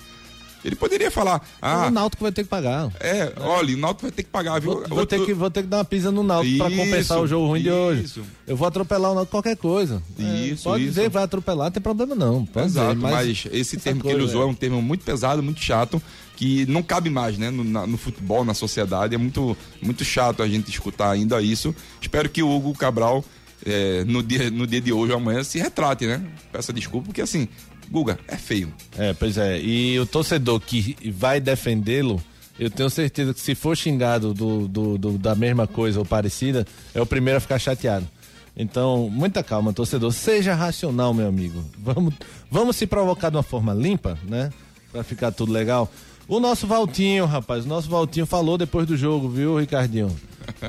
[0.64, 2.90] Ele poderia falar, ah, o Náutico vai ter que pagar.
[3.00, 4.74] é, olha, o Náutico vai ter que pagar, viu?
[4.76, 7.28] Vou, vou ter que, vou ter que dar uma pisa no Náutico Isso, compensar o
[7.28, 8.04] jogo ruim de hoje.
[8.04, 8.22] isso.
[8.48, 10.02] Eu vou atropelar o Náutico qualquer coisa.
[10.18, 10.94] É, Isso, pode isso.
[10.94, 12.46] dizer, vai atropelar, não tem problema não.
[12.46, 15.04] Pode Exato, dizer, mas, esse essa termo que ele coisa, usou é um termo muito
[15.04, 16.02] pesado, muito chato,
[16.36, 17.50] que não cabe mais, né?
[17.52, 19.14] No, na- no futebol, na sociedade.
[19.14, 21.76] É muito, muito chato a gente escutar ainda isso.
[22.02, 23.24] Espero que o Hugo Cabral,
[23.66, 26.22] é, no, dia, no dia de hoje ou amanhã, se retrate, né?
[26.52, 27.48] Peça desculpa, porque assim,
[27.92, 28.74] Guga, é feio.
[28.98, 29.60] É, pois é.
[29.60, 32.22] E o torcedor que vai defendê-lo,
[32.60, 36.66] eu tenho certeza que se for xingado do, do- do- da mesma coisa ou parecida,
[36.94, 38.08] é o primeiro a ficar chateado.
[38.56, 40.12] Então, muita calma, torcedor.
[40.12, 41.64] Seja racional, meu amigo.
[41.78, 42.14] Vamos,
[42.52, 44.52] vamos se provocar de uma forma limpa, né?
[44.92, 45.92] Pra ficar tudo legal.
[46.28, 50.16] O nosso Valtinho, rapaz, o nosso Valtinho falou depois do jogo, viu, Ricardinho?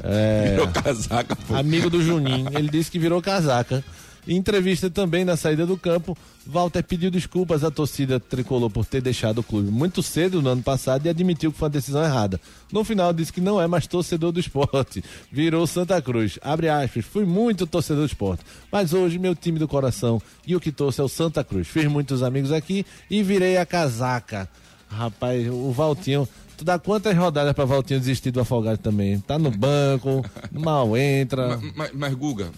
[0.05, 1.55] É, Virou casaca, pô.
[1.57, 2.49] amigo do Juninho.
[2.57, 3.85] Ele disse que virou casaca.
[4.27, 9.01] Em entrevista também na saída do campo, Walter pediu desculpas à torcida tricolor por ter
[9.03, 12.41] deixado o clube muito cedo no ano passado e admitiu que foi uma decisão errada.
[12.73, 16.39] No final disse que não é mais torcedor do esporte, virou Santa Cruz.
[16.43, 20.61] Abre aspas, fui muito torcedor do esporte, mas hoje meu time do coração e o
[20.61, 21.69] que torce é o Santa Cruz.
[21.69, 24.49] Fiz muitos amigos aqui e virei a casaca.
[24.89, 26.29] Rapaz, o Valtinho.
[26.57, 29.19] Tu dá quantas rodadas pra Valtinho desistir do afogado também?
[29.19, 31.57] Tá no banco, mal entra.
[31.59, 32.51] Mas, mas- mas, Guga,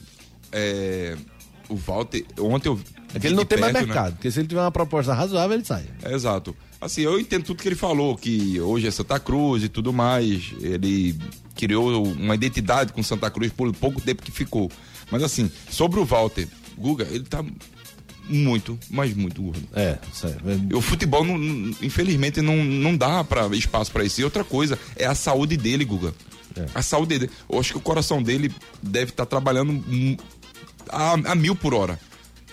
[0.53, 1.17] é,
[1.69, 2.79] o Walter, ontem eu.
[3.15, 3.95] É que ele não tem mais perto, né?
[3.95, 5.85] mercado, porque se ele tiver uma proposta razoável, ele sai.
[6.03, 6.55] É, exato.
[6.81, 10.53] Assim, eu entendo tudo que ele falou, que hoje é Santa Cruz e tudo mais.
[10.61, 11.17] Ele
[11.55, 14.71] criou uma identidade com Santa Cruz por pouco tempo que ficou.
[15.11, 17.43] Mas assim, sobre o Walter, Guga, ele tá
[18.29, 19.63] muito, mas muito gordo.
[19.73, 20.39] É, sério.
[20.75, 24.21] O futebol, não- não- infelizmente, não, não dá pra, espaço para isso.
[24.21, 26.13] E outra coisa é a saúde dele, Guga.
[26.57, 26.67] É.
[26.75, 27.33] A saúde dele.
[27.49, 28.53] Eu acho que o coração dele
[28.83, 30.17] deve estar trabalhando hum,
[30.91, 31.99] a, a mil por hora.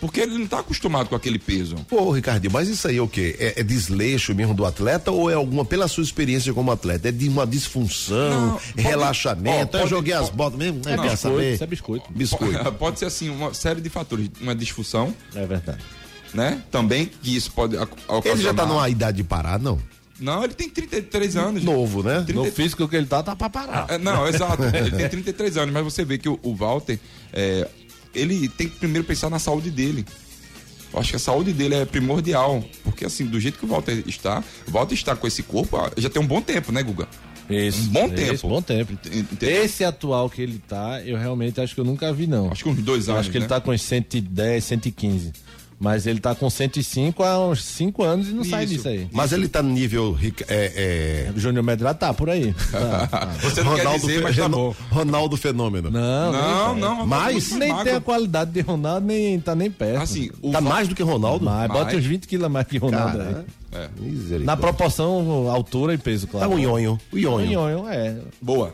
[0.01, 1.75] Porque ele não tá acostumado com aquele peso.
[1.87, 3.37] Pô, Ricardinho, mas isso aí é o quê?
[3.39, 7.11] É, é desleixo mesmo do atleta ou é alguma, pela sua experiência como atleta, é
[7.11, 10.81] de uma disfunção, Não, é pode- relaxamento, ó, eu pode- joguei as ó, botas mesmo,
[10.85, 11.53] é, Não, quer biscoito, saber?
[11.53, 12.05] Isso é biscoito.
[12.11, 12.71] Biscoito.
[12.75, 14.29] Pode ser assim, uma série de fatores.
[14.41, 15.81] Uma disfunção, É verdade.
[16.33, 16.61] né?
[16.69, 18.25] Também, que isso pode ocasionar.
[18.25, 19.79] Ele já tá numa idade de parar, não?
[20.19, 21.63] Não, ele tem 33 anos.
[21.63, 22.23] Novo, né?
[22.25, 23.85] 30 No físico que ele tá, tá pra parar.
[23.89, 24.63] É, não, exato.
[24.75, 26.99] Ele tem 33 anos, mas você vê que o, o Walter,
[27.33, 27.67] é,
[28.13, 30.05] ele tem que primeiro pensar na saúde dele.
[30.93, 32.63] Eu acho que a saúde dele é primordial.
[32.83, 36.09] Porque, assim, do jeito que o Walter está, o Walter está com esse corpo já
[36.09, 37.07] tem um bom tempo, né, Guga?
[37.49, 37.81] Isso.
[37.81, 38.47] Um bom Esse, tempo.
[38.47, 38.93] bom tempo.
[38.93, 39.63] Ent- entendeu?
[39.65, 42.49] Esse atual que ele tá, eu realmente acho que eu nunca vi, não.
[42.51, 43.21] Acho que uns dois anos.
[43.21, 43.49] acho que ele né?
[43.49, 45.33] tá com uns 110, 115.
[45.83, 48.75] Mas ele tá com 105 há uns 5 anos e não sai Isso.
[48.75, 49.05] disso aí.
[49.11, 50.17] Mas ele tá no nível.
[50.47, 52.55] É, O Júnior Medrado tá por aí.
[52.71, 53.25] Tá, tá.
[53.41, 54.73] Você é, não quer Ronaldo, dizer, mas tá bom.
[54.89, 55.91] Ronaldo Fenômeno.
[55.91, 57.05] Não, Não, nem, não.
[57.05, 57.83] Mas muito nem magro.
[57.83, 60.01] tem a qualidade de Ronaldo, nem tá nem perto.
[60.01, 61.43] Assim, o Tá Val- mais do que Ronaldo?
[61.43, 61.97] Bota mais.
[61.97, 63.27] uns 20 quilos a mais que Ronaldo aí.
[63.33, 63.89] Cara, É.
[63.99, 64.45] misericórdia.
[64.45, 66.53] Na proporção, altura e peso, Tá claro.
[66.53, 66.97] o nhonho.
[67.11, 67.45] O O nhonho.
[67.51, 68.15] nhonho, é.
[68.41, 68.73] Boa.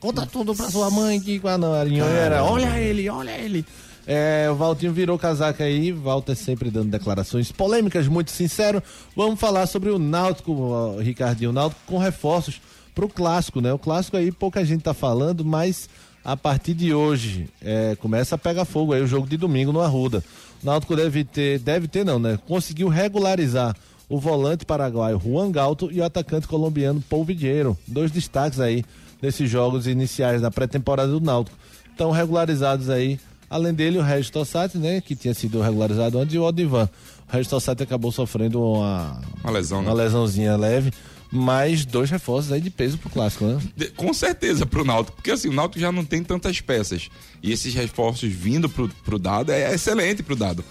[0.00, 2.42] Conta tudo pra sua mãe que quando era nhonho era.
[2.42, 3.64] Olha ele, olha ele.
[4.10, 8.82] É, o Valtinho virou casaca aí, Walter sempre dando declarações polêmicas, muito sincero.
[9.14, 12.58] Vamos falar sobre o Náutico, ó, Ricardinho, o Náutico com reforços
[12.94, 13.70] pro clássico, né?
[13.70, 15.90] O clássico aí pouca gente tá falando, mas
[16.24, 19.80] a partir de hoje é, começa a pegar fogo aí o jogo de domingo no
[19.82, 20.24] Arruda.
[20.62, 22.38] O Náutico deve ter, deve ter não, né?
[22.46, 23.76] Conseguiu regularizar
[24.08, 27.76] o volante paraguaio Juan Galto e o atacante colombiano Paul Vieiro.
[27.86, 28.82] Dois destaques aí
[29.20, 31.58] nesses jogos iniciais da pré-temporada do Náutico.
[31.90, 33.20] Estão regularizados aí.
[33.50, 35.00] Além dele, o Regis Tossati, né?
[35.00, 36.88] Que tinha sido regularizado antes, e o Odivan.
[37.28, 39.88] O Regis Tossati acabou sofrendo uma, Uma lesão, né?
[39.88, 40.92] uma lesãozinha leve.
[41.30, 43.60] Mas dois reforços aí de peso pro clássico, né?
[43.96, 47.10] Com certeza pro Náutico, porque assim, o Náutico já não tem tantas peças.
[47.42, 50.64] E esses reforços vindo pro, pro Dado é excelente pro Dado.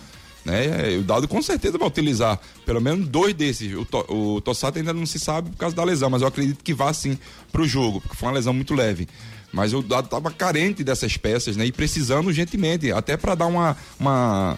[0.48, 0.96] Né?
[0.98, 3.74] O Dado com certeza vai utilizar pelo menos dois desses.
[3.76, 6.64] O, to, o Tossato ainda não se sabe por causa da lesão, mas eu acredito
[6.64, 7.20] que vá sim
[7.52, 9.10] pro jogo, porque foi uma lesão muito leve.
[9.52, 11.66] Mas o Dado estava carente dessas peças, né?
[11.66, 14.58] E precisando urgentemente, até para dar uma, uma,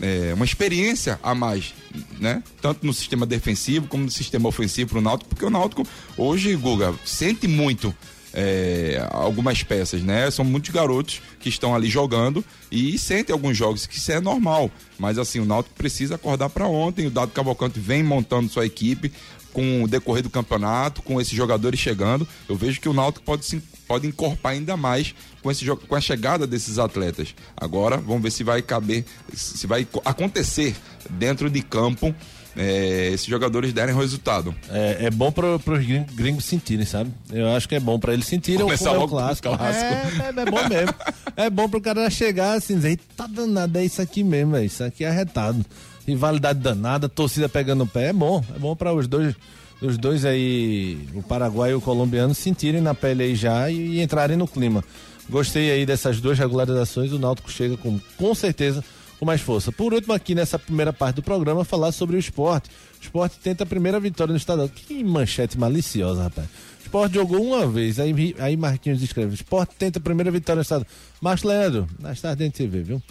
[0.00, 1.72] é, uma experiência a mais,
[2.18, 2.42] né?
[2.60, 6.92] Tanto no sistema defensivo como no sistema ofensivo pro Náutico, porque o Náutico hoje, Guga,
[7.04, 7.94] sente muito
[8.34, 10.30] é, algumas peças, né?
[10.30, 14.70] São muitos garotos que estão ali jogando e sentem alguns jogos, que isso é normal.
[14.98, 17.06] Mas assim, o Náutico precisa acordar para ontem.
[17.06, 19.12] O Dado Cavalcante vem montando sua equipe
[19.52, 22.26] com o decorrer do campeonato, com esses jogadores chegando.
[22.48, 26.00] Eu vejo que o Náutico pode se pode encorpar ainda mais com, esse, com a
[26.00, 27.34] chegada desses atletas.
[27.54, 30.74] Agora, vamos ver se vai caber, se vai co- acontecer
[31.10, 32.14] dentro de campo
[32.56, 34.54] é, esses jogadores derem resultado.
[34.70, 37.10] É, é bom para os gringos sentirem, sabe?
[37.32, 39.48] Eu acho que é bom para eles sentirem Começar é o o clássico.
[39.48, 39.84] clássico.
[39.84, 40.94] É, é, é bom mesmo.
[41.36, 44.84] É bom pro cara chegar assim, dizer, tá danado, é isso aqui mesmo, é isso
[44.84, 45.64] aqui é arretado.
[46.06, 48.44] Rivalidade danada, torcida pegando o pé, é bom.
[48.54, 49.34] É bom para os dois,
[49.80, 54.02] os dois aí, o Paraguai e o colombiano, sentirem na pele aí já e, e
[54.02, 54.84] entrarem no clima.
[55.28, 58.84] Gostei aí dessas duas regularizações, o Náutico chega com, com certeza
[59.18, 59.72] com mais força.
[59.72, 62.70] Por último, aqui nessa primeira parte do programa, falar sobre o esporte.
[63.00, 64.68] O esporte tenta a primeira vitória no estadual.
[64.68, 66.46] Que manchete maliciosa, rapaz.
[66.80, 70.62] O esporte jogou uma vez, aí, aí Marquinhos escreve: esporte tenta a primeira vitória no
[70.62, 70.86] estadual.
[71.20, 73.02] Marcos Leandro, mais tarde a gente vê, viu?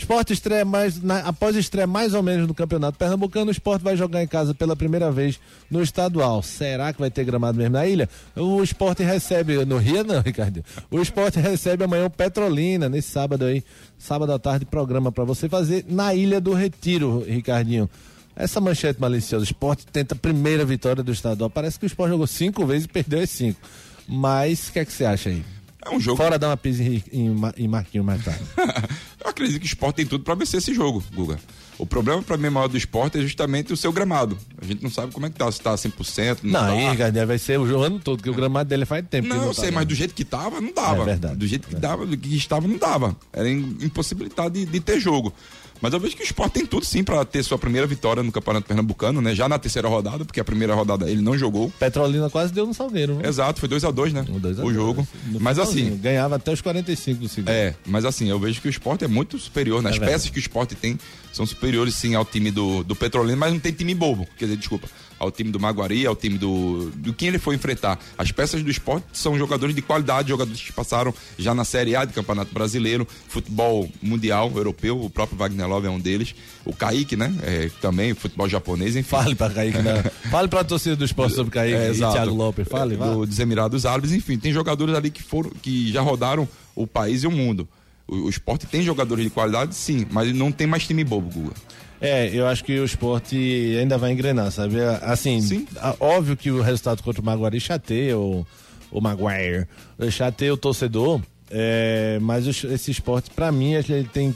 [0.00, 3.96] Esporte estreia mais, na- após estreia mais ou menos no Campeonato Pernambucano, o esporte vai
[3.96, 5.38] jogar em casa pela primeira vez
[5.70, 6.42] no estadual.
[6.42, 8.08] Será que vai ter gramado mesmo na ilha?
[8.34, 10.64] O esporte recebe, no Rio não, Ricardo.
[10.90, 13.62] O esporte recebe amanhã o Petrolina, nesse sábado aí,
[13.98, 17.88] sábado à tarde, programa para você fazer na Ilha do Retiro, Ricardinho.
[18.34, 21.50] Essa manchete maliciosa, o esporte tenta a primeira vitória do estadual.
[21.50, 23.60] Parece que o esporte jogou cinco vezes e perdeu as cinco.
[24.08, 25.44] Mas o que é que você acha aí?
[25.84, 26.16] É um jogo.
[26.18, 28.40] Fora dar uma pisa em, em, em Marquinhos mais tarde.
[29.22, 31.38] Eu acredito que o esporte tem tudo para vencer esse jogo, Guga.
[31.78, 34.36] O problema para mim maior do esporte é justamente o seu gramado.
[34.60, 36.66] A gente não sabe como é que tá, se tá 100%, não, Não, tá.
[36.72, 39.28] aí, Ricardinho, vai ser o jogo ano todo, porque o gramado dele faz tempo.
[39.28, 39.72] que Não, eu tá sei, bem.
[39.72, 41.02] mas do jeito que tava, não dava.
[41.02, 41.36] É verdade.
[41.36, 43.16] Do jeito que dava, do que estava, não dava.
[43.32, 45.32] Era im- impossibilidade de, de ter jogo.
[45.80, 48.30] Mas eu vejo que o esporte tem tudo sim para ter sua primeira vitória no
[48.30, 49.34] Campeonato Pernambucano, né?
[49.34, 51.70] Já na terceira rodada, porque a primeira rodada ele não jogou.
[51.78, 53.14] Petrolina quase deu no Salgueiro.
[53.14, 53.28] né?
[53.28, 54.24] Exato, foi 2 a 2 né?
[54.28, 54.74] Um dois a o dois.
[54.76, 55.08] jogo.
[55.26, 57.48] No Mas finalzinho, assim, Ganhava até os 45 do segundo.
[57.50, 59.82] é, mas assim, eu vejo que o esporte é muito superior.
[59.82, 59.90] Né?
[59.90, 60.98] As É peças que o esporte tem
[61.32, 64.26] são superiores sim ao time do, do Petrolina, mas não tem time bobo.
[64.36, 64.88] Quer dizer, desculpa.
[65.20, 67.98] Ao time do Maguari, ao time do, do quem ele for enfrentar.
[68.16, 72.06] As peças do esporte são jogadores de qualidade, jogadores que passaram já na Série A
[72.06, 76.34] do Campeonato Brasileiro, futebol mundial, europeu, o próprio Wagner Love é um deles.
[76.64, 77.32] O Kaique, né?
[77.42, 79.10] É, também, futebol japonês, enfim.
[79.10, 80.02] Fale pra Kaique, né?
[80.30, 82.14] Fale pra torcida do esporte sobre Kaique É, e exato.
[82.14, 82.66] Thiago Lopes.
[82.66, 83.12] Fale, vá.
[83.12, 87.22] do, dos Emirados Árabes, enfim, tem jogadores ali que foram, que já rodaram o país
[87.22, 87.68] e o mundo.
[88.08, 91.54] O, o esporte tem jogadores de qualidade, sim, mas não tem mais time bobo, Guga.
[92.00, 94.76] É, eu acho que o esporte ainda vai engrenar, sabe?
[95.02, 95.66] Assim, Sim.
[95.98, 98.46] óbvio que o resultado contra o Maguari chateia o,
[98.90, 99.66] o Maguire,
[100.10, 104.34] chateia o torcedor, é, mas esse esporte, pra mim, acho que ele tem,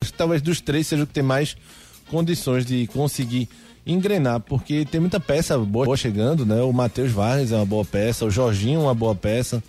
[0.00, 1.56] acho que talvez dos três seja o que tem mais
[2.08, 3.48] condições de conseguir
[3.86, 6.60] engrenar, porque tem muita peça boa chegando, né?
[6.62, 9.62] O Matheus Vargas é uma boa peça, o Jorginho é uma boa peça,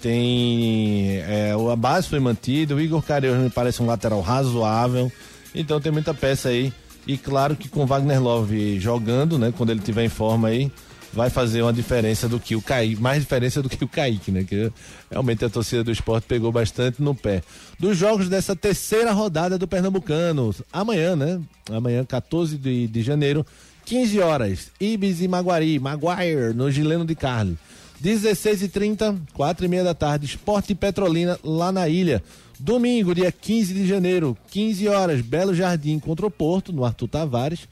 [0.00, 5.12] tem é, a base foi mantida, o Igor Carioca me parece um lateral razoável,
[5.54, 6.72] então tem muita peça aí.
[7.08, 9.52] E claro que com Wagner Love jogando, né?
[9.56, 10.70] Quando ele tiver em forma aí,
[11.10, 14.44] vai fazer uma diferença do que o Kaique, mais diferença do que o Kaique, né?
[14.44, 14.70] Que
[15.10, 17.42] realmente a torcida do esporte pegou bastante no pé.
[17.78, 21.40] Dos jogos dessa terceira rodada do Pernambucano, amanhã, né?
[21.70, 23.44] Amanhã, 14 de, de janeiro,
[23.86, 27.56] 15 horas, Ibis e Maguari, Maguire, no Gileno de Carli.
[28.00, 32.22] 16 e 30 4 e meia da tarde, Esporte Petrolina, lá na ilha.
[32.58, 37.68] Domingo, dia 15 de janeiro, 15 horas, Belo Jardim contra o Porto, no Arthur Tavares.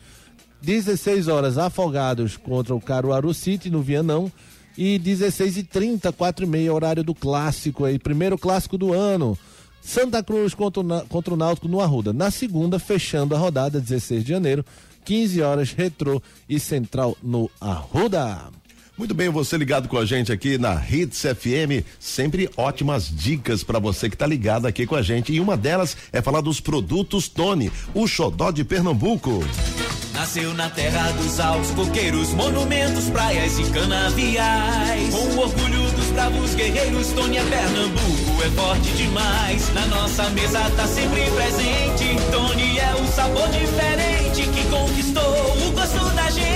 [0.63, 4.31] 16 horas, Afogados contra o Caruaru City, no Vianão.
[4.77, 9.37] E 16 e 30 4 e meia, horário do clássico aí, primeiro clássico do ano.
[9.81, 12.13] Santa Cruz contra o, contra o Náutico no Arruda.
[12.13, 14.65] Na segunda, fechando a rodada, 16 de janeiro,
[15.05, 18.51] 15 horas, Retrô e Central no Arruda.
[18.97, 23.79] Muito bem, você ligado com a gente aqui na Hits FM, sempre ótimas dicas para
[23.79, 25.35] você que tá ligado aqui com a gente.
[25.35, 29.45] E uma delas é falar dos produtos Tony, o xodó de Pernambuco.
[30.15, 35.15] Nasceu na terra dos altos coqueiros, monumentos, praias e canaviais.
[35.15, 39.75] Com o orgulho dos bravos guerreiros, Tony é Pernambuco, é forte demais.
[39.75, 42.17] Na nossa mesa tá sempre presente.
[42.33, 46.56] Tony é um sabor diferente que conquistou o gosto da gente.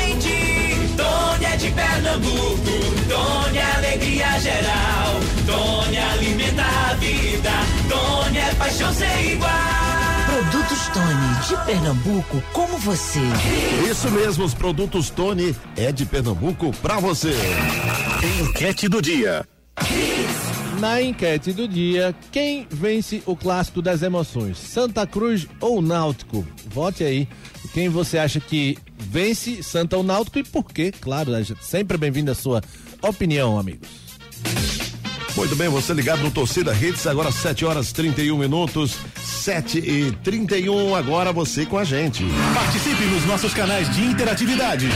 [1.61, 2.71] De Pernambuco,
[3.07, 5.21] Tony é alegria geral.
[5.47, 7.51] Tony alimenta a vida,
[7.87, 9.51] Tony é paixão sem igual.
[10.25, 13.21] Produtos Tony, de Pernambuco, como você.
[13.91, 17.35] Isso mesmo, os produtos Tony é de Pernambuco para você.
[18.41, 19.47] Enquete do dia.
[20.81, 24.57] Na enquete do dia, quem vence o clássico das emoções?
[24.57, 26.43] Santa Cruz ou Náutico?
[26.71, 27.29] Vote aí.
[27.75, 28.79] Quem você acha que
[29.11, 30.93] vence Santa Náutico e por quê?
[30.93, 32.63] Claro, é sempre bem-vindo a sua
[33.03, 33.89] opinião, amigos.
[35.37, 40.95] Muito bem, você ligado no Torcida Hits, agora 7 horas 31 minutos, 7 e 31
[40.95, 42.25] agora você com a gente.
[42.53, 44.89] Participe nos nossos canais de interatividade.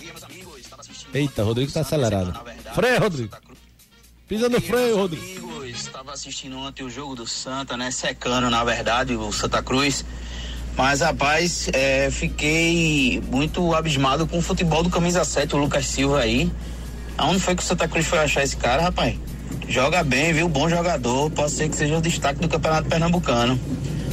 [1.14, 2.38] Eita, Rodrigo tá acelerado.
[2.74, 3.36] Freio, Rodrigo.
[4.28, 5.64] Pisa no freio, Rodrigo.
[5.64, 7.90] Estava assistindo ontem o jogo do Santa, né?
[7.90, 10.04] Secando, na verdade, o Santa Cruz.
[10.76, 16.20] Mas, rapaz, é, fiquei muito abismado com o futebol do camisa 7, o Lucas Silva
[16.20, 16.50] aí.
[17.16, 19.16] Aonde foi que o Santa Cruz foi achar esse cara, rapaz?
[19.68, 20.48] Joga bem, viu?
[20.48, 21.30] Bom jogador.
[21.30, 23.58] Pode ser que seja o destaque do Campeonato Pernambucano.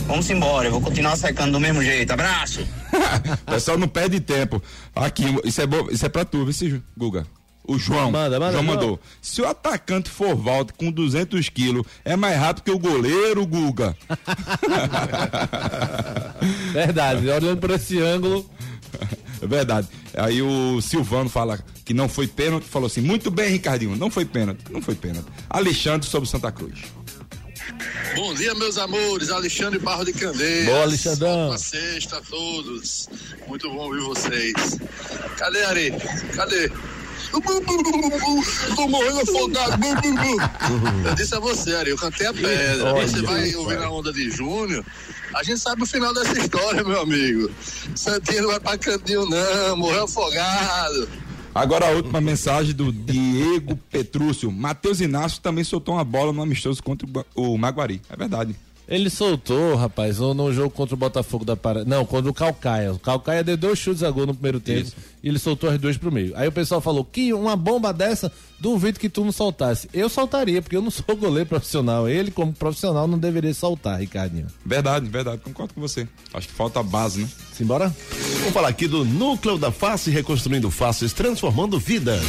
[0.05, 2.11] Vamos embora, eu vou continuar secando do mesmo jeito.
[2.11, 2.65] Abraço!
[3.45, 4.61] Pessoal, não perde tempo.
[4.95, 7.25] Aqui, isso é, bom, isso é pra tu, viu, Guga?
[7.65, 8.11] O João.
[8.11, 8.75] Manda, manda, João João.
[8.75, 8.99] mandou.
[9.21, 13.95] Se o atacante for Valdo com 200 quilos, é mais rápido que o goleiro, Guga.
[16.73, 18.49] Verdade, olhando por esse ângulo.
[19.41, 19.87] É verdade.
[20.15, 24.23] Aí o Silvano fala que não foi pênalti, falou assim: muito bem, Ricardinho, não foi
[24.23, 25.27] pênalti, não foi pênalti.
[25.49, 26.79] Alexandre sobre Santa Cruz.
[28.15, 29.29] Bom dia, meus amores.
[29.31, 30.65] Alexandre Barro de Candeias.
[30.65, 31.47] Boa, Alexandrão.
[31.47, 33.09] Boa sexta a todos.
[33.47, 34.77] Muito bom ouvir vocês.
[35.37, 35.91] Cadê, Ari?
[36.35, 36.71] Cadê?
[38.75, 39.83] Tô morrendo afogado.
[41.07, 42.93] Eu disse a você, Ari, eu cantei a pedra.
[42.93, 44.85] Olha, você vai ouvir na onda de Júnior.
[45.33, 47.49] A gente sabe o final dessa história, meu amigo.
[47.95, 49.77] Santinho não vai pra cantinho, não.
[49.77, 51.09] Morreu afogado.
[51.53, 54.51] Agora a última mensagem do Diego Petrúcio.
[54.51, 58.01] Matheus Inácio também soltou uma bola no amistoso contra o Maguari.
[58.09, 58.55] É verdade.
[58.87, 61.89] Ele soltou, rapaz, ou no jogo contra o Botafogo da Paraíba.
[61.89, 62.91] Não, contra o Calcaia.
[62.91, 64.91] O Calcaia deu dois chutes a gol no primeiro tempo.
[65.23, 66.33] e ele soltou as duas pro meio.
[66.35, 68.31] Aí o pessoal falou que uma bomba dessa,
[68.63, 69.89] duvido que tu não soltasse.
[69.93, 72.07] Eu soltaria, porque eu não sou goleiro profissional.
[72.07, 74.47] Ele, como profissional, não deveria soltar, Ricardinho.
[74.65, 75.41] Verdade, verdade.
[75.43, 76.07] Concordo com você.
[76.33, 77.29] Acho que falta base, né?
[77.51, 77.93] Simbora?
[78.39, 82.21] Vamos falar aqui do Núcleo da Face, reconstruindo faces, transformando vidas.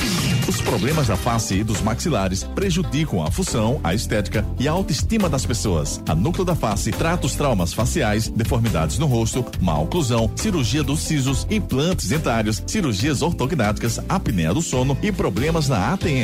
[0.49, 5.29] Os problemas da face e dos maxilares prejudicam a função, a estética e a autoestima
[5.29, 6.03] das pessoas.
[6.07, 11.01] A Núcleo da Face trata os traumas faciais, deformidades no rosto, má oclusão, cirurgia dos
[11.01, 16.24] sisos, implantes dentários, cirurgias ortognáticas, apneia do sono e problemas na ATM.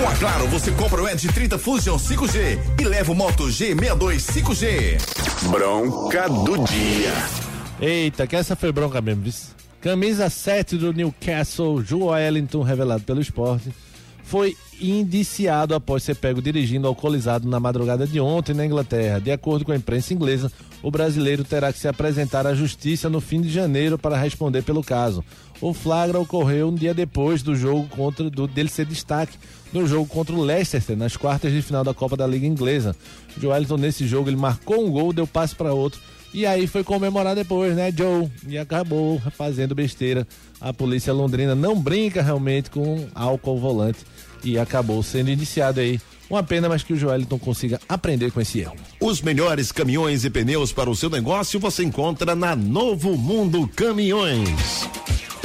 [0.00, 4.16] Com a Claro, você compra o Edge 30 Fusion 5G e leva o Moto G62
[4.16, 5.50] 5G.
[5.50, 7.12] Bronca do dia.
[7.78, 9.32] Eita, que essa foi bronca mesmo, viu?
[9.82, 13.70] Camisa 7 do Newcastle, Joe Wellington, revelado pelo esporte,
[14.24, 19.20] foi indiciado após ser pego dirigindo alcoolizado na madrugada de ontem na Inglaterra.
[19.20, 20.50] De acordo com a imprensa inglesa,
[20.82, 24.82] o brasileiro terá que se apresentar à justiça no fim de janeiro para responder pelo
[24.82, 25.22] caso.
[25.60, 29.36] O flagra ocorreu um dia depois do jogo contra do, dele ser destaque
[29.72, 32.96] no jogo contra o Leicester nas quartas de final da Copa da Liga Inglesa.
[33.36, 36.00] O nesse jogo ele marcou um gol, deu passe para outro
[36.32, 38.30] e aí foi comemorar depois, né, Joe?
[38.46, 40.26] E acabou fazendo besteira.
[40.60, 43.98] A polícia londrina não brinca realmente com álcool volante
[44.44, 46.00] e acabou sendo iniciado aí.
[46.28, 48.76] Uma pena, mas que o Joeliton consiga aprender com esse erro.
[49.00, 54.88] Os melhores caminhões e pneus para o seu negócio você encontra na Novo Mundo Caminhões.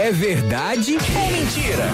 [0.00, 1.90] É verdade ou mentira?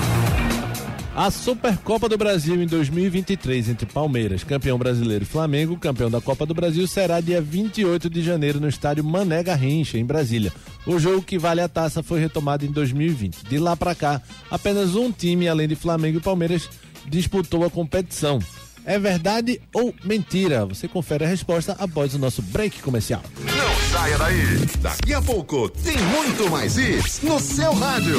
[1.17, 6.45] A Supercopa do Brasil em 2023 entre Palmeiras, campeão brasileiro e Flamengo, campeão da Copa
[6.45, 10.53] do Brasil, será dia 28 de janeiro no estádio Mané Garrincha, em Brasília.
[10.87, 13.43] O jogo que vale a taça foi retomado em 2020.
[13.49, 16.69] De lá para cá, apenas um time, além de Flamengo e Palmeiras,
[17.09, 18.39] disputou a competição.
[18.85, 20.67] É verdade ou mentira?
[20.67, 23.23] Você confere a resposta após o nosso break comercial.
[23.41, 24.67] Não saia daí.
[24.81, 28.19] Daqui a pouco tem muito mais hits no seu rádio.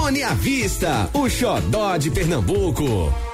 [0.00, 3.29] à vista, o xodó de Pernambuco.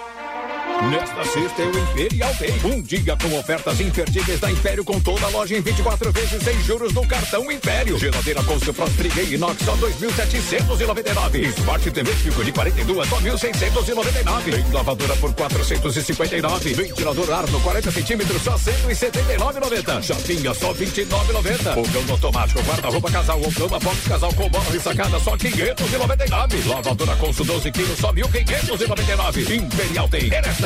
[0.83, 2.55] Nesta sexta é o Imperial Day.
[2.63, 6.63] Um dia com ofertas imperdíveis da Império com toda a loja em 24 vezes sem
[6.63, 7.99] juros no cartão Império.
[7.99, 11.59] Geladeira Consul Pro Friguei Inox só 2.799.
[11.59, 14.45] Smart TV Fico de 42 só 1.699.
[14.45, 16.75] Tem lavadora por 459.
[16.75, 20.03] Ventilador Arno 40 centímetros só 179,90.
[20.03, 21.75] Chapinha só 29,90.
[21.75, 26.69] Fogão automático guarda-roupa casal ou cama box casal com bola e sacada só 599.
[26.69, 29.57] Lavadora Consul 12 quilos só 1.599.
[29.57, 30.31] Imperial Day.
[30.33, 30.66] É nesta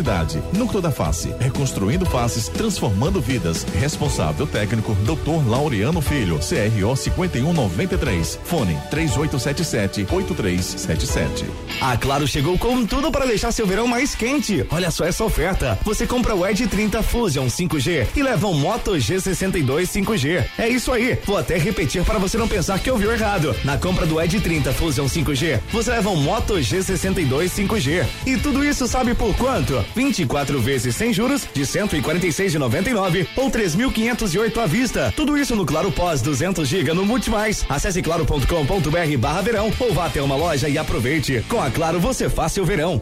[0.53, 3.63] Núcleo da Face, reconstruindo faces, transformando vidas.
[3.79, 5.47] Responsável técnico, Dr.
[5.47, 8.39] Laureano Filho, CRO 5193.
[8.43, 11.45] Fone 3877 8377.
[11.79, 14.65] A Claro chegou com tudo para deixar seu verão mais quente.
[14.71, 15.77] Olha só essa oferta.
[15.83, 20.45] Você compra o Edge 30 Fusion 5G e leva um Moto G62 5G.
[20.57, 21.19] É isso aí.
[21.25, 23.55] Vou até repetir para você não pensar que ouviu errado.
[23.63, 28.05] Na compra do Edge 30 Fusion 5G, você leva um Moto G62 5G.
[28.25, 29.80] E tudo isso sabe por quanto?
[29.95, 35.13] 24 vezes sem juros de 146,99 ou 3.508 à vista.
[35.15, 37.65] Tudo isso no Claro Pós 200 GB no Multimais.
[37.69, 41.43] Acesse claro.com.br/barra verão ou vá até uma loja e aproveite.
[41.47, 43.01] Com a Claro você faz seu verão.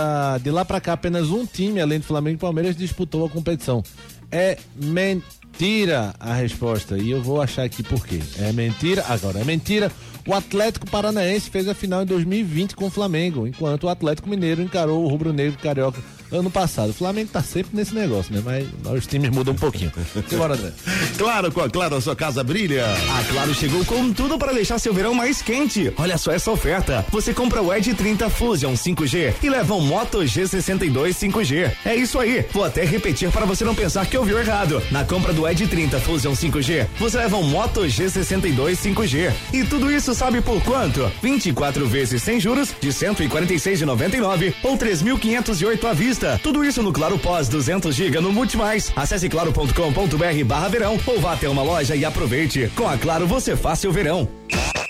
[0.42, 3.84] de lá pra cá apenas um time, além do Flamengo e Palmeiras, disputou a competição.
[4.30, 8.20] É mentira a resposta e eu vou achar aqui por quê.
[8.38, 9.92] É mentira, agora é mentira.
[10.26, 14.62] O Atlético Paranaense fez a final em 2020 com o Flamengo, enquanto o Atlético Mineiro
[14.62, 16.00] encarou o Rubro Negro Carioca
[16.32, 16.90] ano passado.
[16.90, 18.42] O Flamengo tá sempre nesse negócio, né?
[18.44, 19.92] Mas, mas os times mudam um pouquinho.
[20.28, 20.72] Simbora, André.
[21.18, 22.84] Claro, com a Claro, a sua casa brilha.
[22.86, 25.92] A Claro chegou com tudo para deixar seu verão mais quente.
[25.96, 27.04] Olha só essa oferta.
[27.10, 31.72] Você compra o Edge 30 Fusion 5G e leva um Moto G62 5G.
[31.84, 32.44] É isso aí.
[32.52, 34.82] Vou até repetir para você não pensar que ouviu errado.
[34.90, 39.32] Na compra do Edge 30 Fusion 5G, você leva um Moto G62 5G.
[39.52, 41.10] E tudo isso sabe por quanto?
[41.22, 46.21] 24 vezes sem juros de 146,99 ou 3.508 à vista.
[46.42, 48.92] Tudo isso no Claro Pós 200 GB no Multimais.
[48.94, 52.68] Acesse claro.com.br barra verão ou vá até uma loja e aproveite.
[52.76, 54.28] Com a Claro você faz seu verão.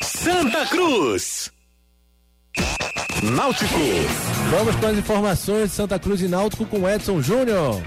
[0.01, 1.51] Santa Cruz.
[3.23, 3.75] Náutico.
[4.51, 7.83] Vamos com as informações de Santa Cruz e Náutico com Edson Júnior.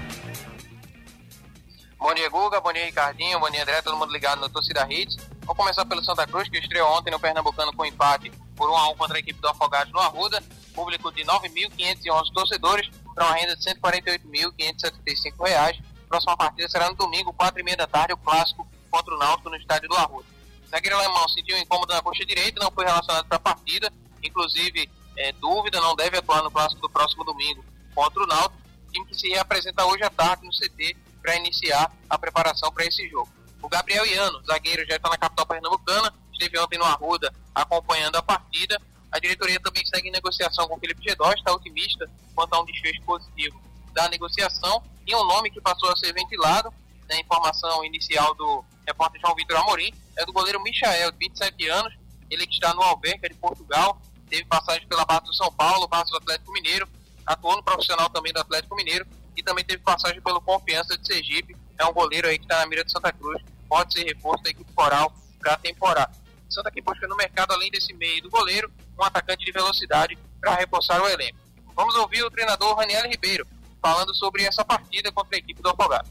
[1.98, 2.60] Bom dia, Guga.
[2.60, 3.38] Bom dia, Ricardinho.
[3.38, 3.82] Bom dia, André.
[3.82, 5.16] Todo mundo ligado no Torcida Hits.
[5.40, 8.88] Vamos começar pelo Santa Cruz, que estreou ontem no Pernambucano com empate por 1 a
[8.90, 10.42] 1 contra a equipe do Afogados no Arruda.
[10.74, 15.80] Público de 9.511 torcedores para uma renda de 148.575 reais.
[16.06, 19.48] Próxima partida será no domingo, 4 e meia da tarde, o clássico contra o Náutico
[19.48, 20.28] no estádio do Arruda.
[20.70, 23.90] Zagueiro alemão sentiu um incômodo na coxa direita, não foi relacionado para a partida,
[24.22, 27.64] inclusive é, dúvida, não deve atuar no clássico do próximo domingo
[27.94, 28.62] contra o Náutico,
[28.92, 33.08] time que se reapresenta hoje à tarde no CT para iniciar a preparação para esse
[33.08, 33.28] jogo.
[33.62, 38.22] O Gabriel Iano, zagueiro, já está na capital pernambucana, esteve ontem no Arruda acompanhando a
[38.22, 38.80] partida.
[39.16, 42.66] A diretoria também segue em negociação com o Felipe Gedó, está otimista quanto a um
[42.66, 43.58] desfecho positivo
[43.94, 44.82] da negociação.
[45.06, 46.68] E um nome que passou a ser ventilado,
[47.08, 51.66] na né, informação inicial do repórter João Vitor Amorim, é do goleiro Michael, de 27
[51.66, 51.94] anos,
[52.30, 53.98] ele que está no Alverca de Portugal,
[54.28, 56.86] teve passagem pela base do São Paulo, base do Atlético Mineiro,
[57.24, 61.56] atuou no profissional também do Atlético Mineiro e também teve passagem pelo Confiança de Sergipe.
[61.78, 64.50] É um goleiro aí que está na mira de Santa Cruz, pode ser reforço da
[64.50, 66.12] equipe coral para a temporada.
[66.50, 70.54] Santa que busca no mercado, além desse meio do goleiro, um atacante de velocidade para
[70.54, 71.38] reforçar o elenco.
[71.74, 73.46] Vamos ouvir o treinador Raniel Ribeiro
[73.82, 76.08] falando sobre essa partida contra a equipe do Afogado.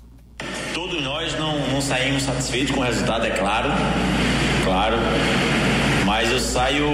[0.73, 3.69] Todos nós não, não saímos satisfeitos com o resultado, é claro.
[4.63, 4.97] Claro.
[6.05, 6.85] Mas eu saio,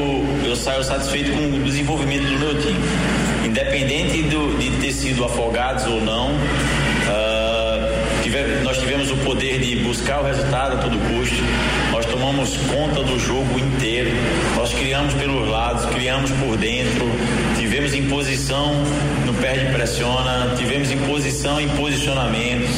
[0.45, 2.79] eu saio satisfeito com o desenvolvimento do meu time.
[3.45, 9.83] Independente do, de ter sido afogados ou não, uh, tive, nós tivemos o poder de
[9.83, 11.43] buscar o resultado a todo custo.
[12.22, 14.11] Tomamos conta do jogo inteiro.
[14.55, 17.09] Nós criamos pelos lados, criamos por dentro,
[17.57, 18.76] tivemos em posição
[19.26, 22.69] no perde pressiona, tivemos em posição em posicionamentos.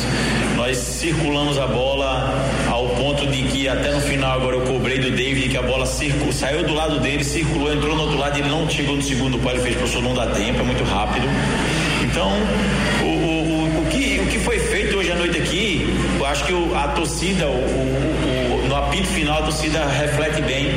[0.55, 2.33] Nós circulamos a bola
[2.71, 5.85] ao ponto de que até no final agora eu cobrei do David que a bola
[5.85, 9.37] circulou, saiu do lado dele, circulou, entrou no outro lado, ele não chegou no segundo
[9.39, 11.27] pau, ele fez professor não dá tempo, é muito rápido.
[12.01, 12.31] Então,
[13.01, 16.45] o, o, o, o, que, o que foi feito hoje à noite aqui, eu acho
[16.45, 18.32] que o, a torcida, o, o,
[18.73, 20.71] no apito final, a torcida reflete bem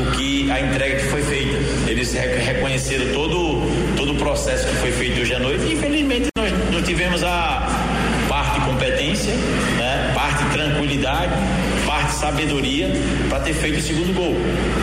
[0.00, 1.58] o que a entrega que foi feita.
[1.86, 3.60] Eles reconheceram todo,
[3.96, 5.62] todo o processo que foi feito hoje à noite.
[5.64, 7.83] E, infelizmente, nós não tivemos a
[8.54, 9.34] parte competência,
[9.76, 10.12] né?
[10.14, 11.32] parte tranquilidade,
[11.86, 12.90] parte sabedoria
[13.28, 14.36] para ter feito o segundo gol.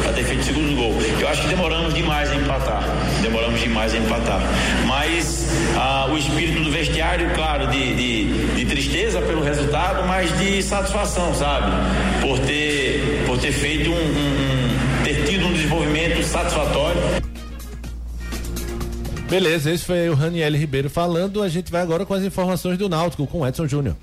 [0.04, 0.98] Para ter feito o segundo gol.
[1.20, 2.84] Eu acho que demoramos demais a empatar.
[3.22, 4.42] Demoramos demais a empatar.
[4.86, 10.62] Mas ah, o espírito do vestiário, claro, de, de, de, tristeza pelo resultado, mas de
[10.62, 11.72] satisfação, sabe?
[12.22, 17.02] Por ter, por ter feito um, um, um ter tido um desenvolvimento satisfatório.
[19.32, 21.42] Beleza, esse foi o Raniel Ribeiro falando.
[21.42, 23.96] A gente vai agora com as informações do Náutico com Edson Júnior.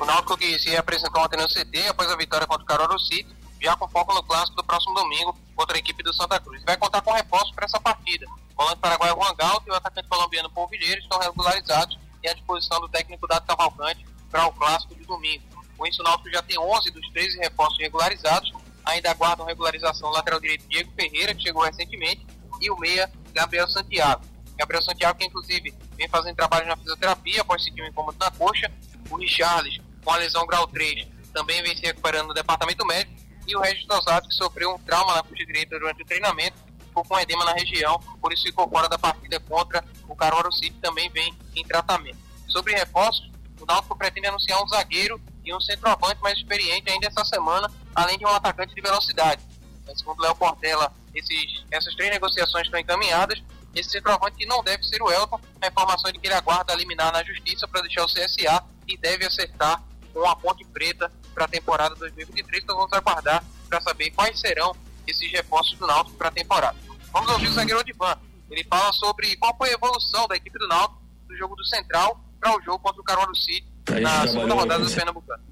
[0.00, 3.28] O Náutico que se apresentou ontem no CT após a vitória contra o Caruaru City,
[3.60, 6.62] já com foco no clássico do próximo domingo contra a equipe do Santa Cruz.
[6.64, 8.24] Vai contar com reforços para essa partida.
[8.56, 12.80] O volante paraguaio Juan Galto e o atacante colombiano Polvilheiro estão regularizados e à disposição
[12.80, 15.44] do técnico Dado Cavalcante para o clássico de domingo.
[15.76, 18.50] Com isso, o Náutico já tem 11 dos 13 reforços regularizados.
[18.86, 22.26] Ainda aguardam regularização o lateral direito Diego Ferreira, que chegou recentemente,
[22.60, 24.24] e o meia Gabriel Santiago.
[24.56, 28.70] Gabriel Santiago, que inclusive vem fazendo trabalho na fisioterapia após sentir um incômodo na coxa.
[29.10, 33.16] O Richarles, com a lesão grau 3, também vem se recuperando no departamento médico.
[33.46, 36.58] E o Regis Dosado, que sofreu um trauma na coxa direita durante o treinamento,
[36.98, 40.76] ficou com edema na região, por isso ficou fora da partida contra o Caruaru City,
[40.82, 42.18] também vem em tratamento.
[42.48, 43.30] Sobre reforços,
[43.60, 48.18] o Náutico pretende anunciar um zagueiro e um centroavante mais experiente ainda essa semana, além
[48.18, 49.42] de um atacante de velocidade.
[49.96, 53.42] Segundo Léo Portela, esses, essas três negociações estão encaminhadas.
[53.74, 56.72] Esse centroavante que não deve ser o Elton, a informação é de que ele aguarda
[56.72, 59.82] eliminar na justiça para deixar o CSA e deve acertar
[60.12, 62.64] com a Ponte Preta para a temporada 2023.
[62.64, 64.74] Então vamos aguardar para saber quais serão
[65.06, 66.76] esses reforços do Náutico para a temporada.
[67.12, 68.16] Vamos ouvir o zagueiro Odivan.
[68.50, 72.18] Ele fala sobre qual foi a evolução da equipe do Náutico do jogo do Central
[72.40, 73.66] para o jogo contra o Caruaru City
[74.00, 75.42] na segunda rodada do Pernambucano.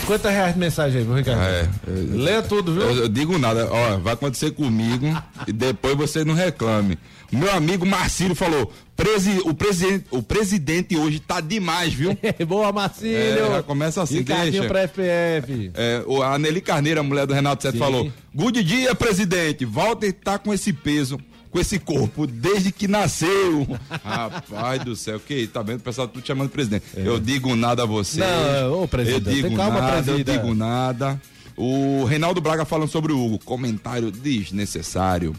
[0.00, 1.42] 50 reais de mensagem aí, viu, Ricardo?
[1.42, 2.82] É, Lê tudo, viu?
[2.82, 5.14] Eu, eu digo nada, ó, vai acontecer comigo
[5.46, 6.98] e depois você não reclame.
[7.30, 12.16] Meu amigo Marcílio falou: presi, o, presidente, o presidente hoje tá demais, viu?
[12.46, 13.16] Boa, Marcílio!
[13.16, 14.68] É, já começa assim, Ricardinho deixa.
[14.68, 15.70] pra FPF.
[15.74, 17.78] É, a Nelly Carneiro, a mulher do Renato Sete, Sim.
[17.78, 19.64] falou: Good dia, presidente.
[19.64, 21.18] Walter tá com esse peso,
[21.50, 23.66] com esse corpo, desde que nasceu.
[24.04, 25.78] Rapaz do céu, que tá vendo?
[25.78, 26.84] O pessoal tudo chamando de presidente.
[26.94, 28.20] Eu digo nada a você.
[28.20, 30.28] Não, ô, presidente, Eu digo calma, nada, presidente.
[30.30, 31.20] eu digo nada.
[31.56, 35.34] O Reinaldo Braga falando sobre o Hugo, comentário desnecessário.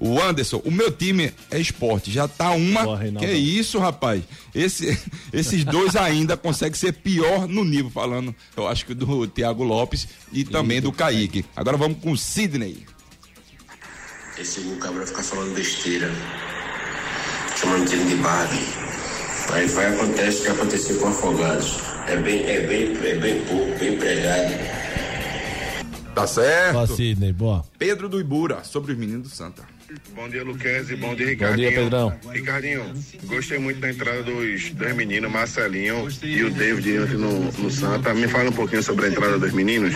[0.00, 2.84] O Anderson, o meu time é esporte, já tá uma.
[2.84, 4.22] Boa, que isso, rapaz?
[4.54, 4.98] Esse,
[5.30, 10.08] esses dois ainda conseguem ser pior no nível, falando, eu acho que do Thiago Lopes
[10.32, 11.44] e também do Kaique.
[11.54, 12.86] Agora vamos com o Sidney.
[14.38, 16.10] Esse Hugo Cabral fica falando besteira,
[17.60, 18.64] chamando time de Barbie.
[19.52, 21.78] Aí vai acontece o que aconteceu com Afogados.
[22.06, 24.54] É bem, é bem, é bem pouco, bem pregado.
[26.14, 26.76] Tá certo?
[26.76, 27.64] Ó, Sidney, boa.
[27.78, 29.62] Pedro do Ibura, sobre os meninos do Santa.
[30.14, 30.94] Bom dia, Luquezzi.
[30.96, 31.70] Bom dia, Bom Ricardinho.
[31.70, 32.12] dia, Pedrão.
[32.32, 32.94] Ricardinho,
[33.24, 38.14] gostei muito da entrada dos dois meninos, Marcelinho e o David ontem no, no Santa.
[38.14, 39.92] Me fala um pouquinho sobre a entrada dos meninos.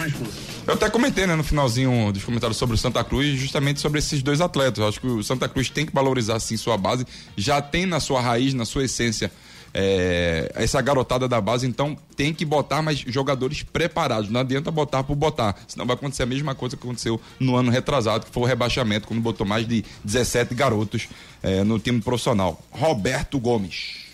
[0.66, 4.22] Eu até comentei, né, no finalzinho dos comentários sobre o Santa Cruz, justamente sobre esses
[4.22, 4.78] dois atletas.
[4.78, 7.06] Eu acho que o Santa Cruz tem que valorizar, sim, sua base.
[7.36, 9.30] Já tem na sua raiz, na sua essência,
[9.74, 14.30] é, essa garotada da base, então tem que botar mais jogadores preparados.
[14.30, 17.70] Não adianta botar por botar, senão vai acontecer a mesma coisa que aconteceu no ano
[17.70, 21.08] retrasado, que foi o rebaixamento, quando botou mais de 17 garotos
[21.42, 22.62] é, no time profissional.
[22.70, 24.04] Roberto Gomes.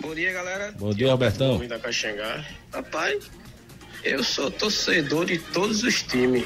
[0.00, 0.74] Bom dia, galera.
[0.78, 1.58] Bom dia, Robertão.
[1.66, 2.44] Da Caxangá.
[2.72, 3.30] Rapaz,
[4.02, 6.44] eu sou torcedor de todos os times.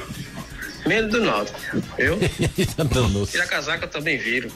[0.86, 1.58] Menos do Náutico.
[1.98, 2.18] Eu?
[3.26, 4.50] Tira a casaca, eu também viro.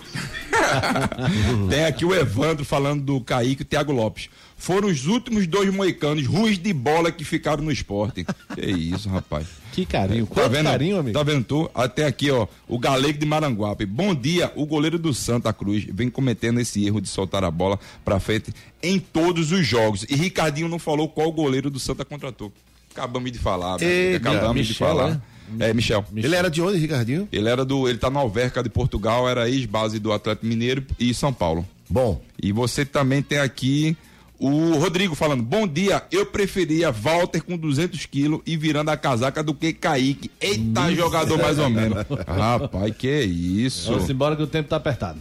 [1.68, 4.28] Tem aqui o Evandro falando do Kaique e o Thiago Lopes.
[4.56, 8.24] Foram os últimos dois moicanos ruins de bola que ficaram no esporte.
[8.54, 9.46] que isso, rapaz.
[9.72, 10.26] Que carinho.
[10.26, 10.64] Tá Quanto vendo?
[10.66, 11.18] carinho, amigo.
[11.18, 11.70] Tá vendo tu?
[11.74, 13.84] Até aqui, ó, o Galego de Maranguape.
[13.84, 17.78] Bom dia, o goleiro do Santa Cruz vem cometendo esse erro de soltar a bola
[18.04, 20.04] pra frente em todos os jogos.
[20.08, 22.50] E Ricardinho não falou qual goleiro do Santa contratou.
[22.92, 25.10] Acabamos de falar, Eita, acabamos de Michel, falar.
[25.10, 25.20] né?
[25.58, 26.04] É, Michel.
[26.14, 27.28] Ele era de onde, Ricardinho?
[27.30, 27.88] Ele era do.
[27.88, 31.66] Ele tá na Alverca de Portugal, era ex-base do Atlético Mineiro e São Paulo.
[31.88, 32.20] Bom.
[32.42, 33.96] E você também tem aqui
[34.38, 39.42] o Rodrigo falando: Bom dia, eu preferia Walter com 200 quilos e virando a casaca
[39.42, 40.30] do que Kaique.
[40.40, 42.04] Eita, jogador mais ou menos.
[42.26, 43.92] Rapaz, que isso.
[43.92, 45.18] Vamos embora que o tempo tá apertado.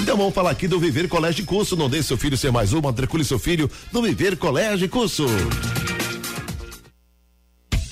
[0.00, 1.76] Então vamos falar aqui do Viver Colégio e Curso.
[1.76, 5.26] Não deixe seu filho ser mais um, matricule seu filho no Viver Colégio e Curso.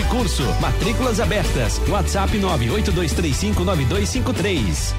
[0.00, 0.42] e Curso.
[0.60, 1.78] Matrículas abertas.
[1.88, 4.94] WhatsApp 982359253.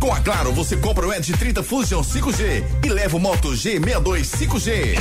[0.00, 4.24] Com a Claro, você compra o Edge 30 Fusion 5G e leva o Moto G62
[4.24, 4.98] 5G.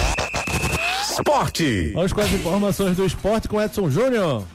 [1.02, 1.92] Esporte.
[1.94, 4.46] Vamos com as informações do esporte com Edson Júnior.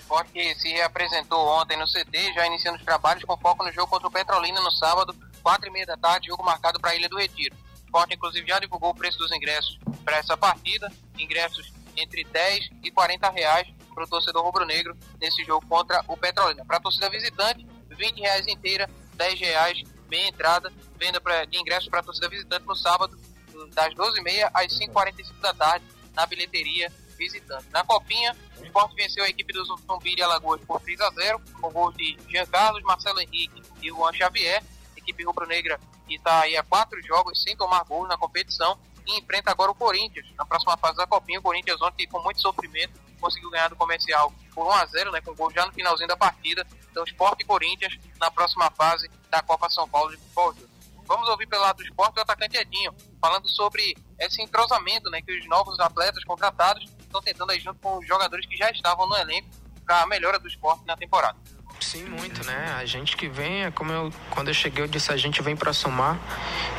[0.00, 3.88] Sport que se reapresentou ontem no CT, já iniciando os trabalhos com foco no jogo
[3.88, 7.08] contra o Petrolina no sábado, quatro e meia da tarde, jogo marcado para a Ilha
[7.08, 7.54] do Retiro.
[7.54, 12.70] O Sport, inclusive, já divulgou o preço dos ingressos para essa partida, ingressos entre 10
[12.82, 16.64] e 40 reais para o torcedor rubro-negro nesse jogo contra o Petrolina.
[16.64, 21.88] Para a torcida visitante, 20 reais inteira, 10 reais meia entrada, venda pra, de ingressos
[21.88, 23.18] para a torcida visitante no sábado,
[23.74, 25.84] das 12h30 às 5h45 da tarde,
[26.14, 27.66] na bilheteria visitante.
[27.70, 31.40] Na Copinha, o Sport venceu a equipe do Zumbi de Alagoas por 3 a 0
[31.60, 34.62] com gols de Jean Carlos, Marcelo Henrique e Juan Xavier.
[34.96, 39.50] Equipe rubro-negra que está aí há quatro jogos sem tomar gols na competição e enfrenta
[39.50, 41.38] agora o Corinthians na próxima fase da Copinha.
[41.38, 45.20] O Corinthians ontem, com muito sofrimento, conseguiu ganhar do comercial por 1 a 0 né,
[45.20, 46.66] com gol já no finalzinho da partida.
[46.90, 50.54] Então, Sport e Corinthians na próxima fase da Copa São Paulo de Futebol.
[51.04, 55.36] Vamos ouvir pelo lado do esporte o atacante Edinho, falando sobre esse entrosamento né, que
[55.36, 59.16] os novos atletas contratados estão tentando aí junto com os jogadores que já estavam no
[59.16, 59.48] elenco
[59.84, 61.36] para a melhora do esporte na temporada.
[61.82, 62.74] Sim, muito, né?
[62.78, 65.56] A gente que vem, é como eu, quando eu cheguei, eu disse, a gente vem
[65.56, 66.16] para somar.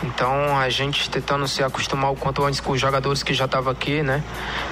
[0.02, 3.72] Então, a gente tentando se acostumar o quanto antes com os jogadores que já estavam
[3.72, 4.24] aqui, né?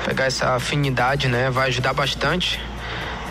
[0.06, 1.50] Pegar essa afinidade, né?
[1.50, 2.60] Vai ajudar bastante.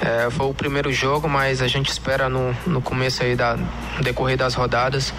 [0.03, 4.03] É, foi o primeiro jogo, mas a gente espera no, no começo aí, da, no
[4.03, 5.13] decorrer das rodadas,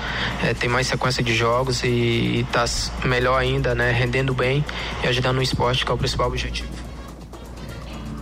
[0.44, 2.66] é, tem mais sequência de jogos e, e tá
[3.04, 3.92] melhor ainda, né?
[3.92, 4.64] Rendendo bem
[5.04, 6.70] e ajudando o esporte, que é o principal objetivo.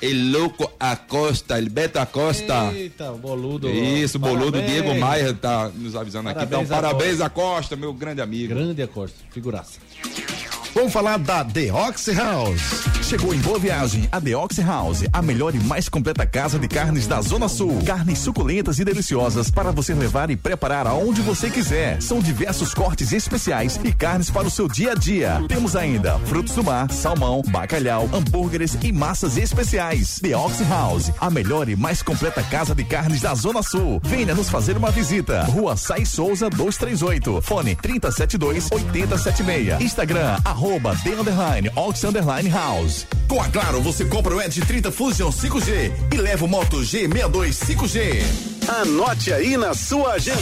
[0.00, 2.72] El Louco Acosta, El Beto Acosta.
[2.72, 3.68] Eita, boludo.
[3.68, 4.70] Isso, o boludo Parabéns.
[4.72, 6.38] Diego Maia tá nos avisando aqui.
[6.46, 8.48] Parabéns, Então, parabéns, Acosta, meu grande amigo.
[8.54, 9.78] Grande Acosta, figuraça.
[10.72, 11.44] Vamos falar da
[11.88, 12.90] Ox House.
[13.02, 17.08] Chegou em Boa Viagem, a Ox House, a melhor e mais completa casa de carnes
[17.08, 17.82] da Zona Sul.
[17.84, 22.00] Carnes suculentas e deliciosas para você levar e preparar aonde você quiser.
[22.00, 25.42] São diversos cortes especiais e carnes para o seu dia a dia.
[25.48, 30.20] Temos ainda frutos do mar, salmão, bacalhau, hambúrgueres e massas especiais.
[30.36, 34.00] Ox House, a melhor e mais completa casa de carnes da Zona Sul.
[34.04, 35.42] Venha nos fazer uma visita.
[35.46, 37.42] Rua Sai Souza 238.
[37.42, 39.80] Fone 372 8076.
[39.80, 43.06] Instagram, Arroba The Underline Ox Underline House.
[43.26, 47.48] Com a Claro, você compra o Edge 30 Fusion 5G e leva o Moto G62
[47.64, 48.22] 5G.
[48.68, 50.38] Anote aí na sua agenda.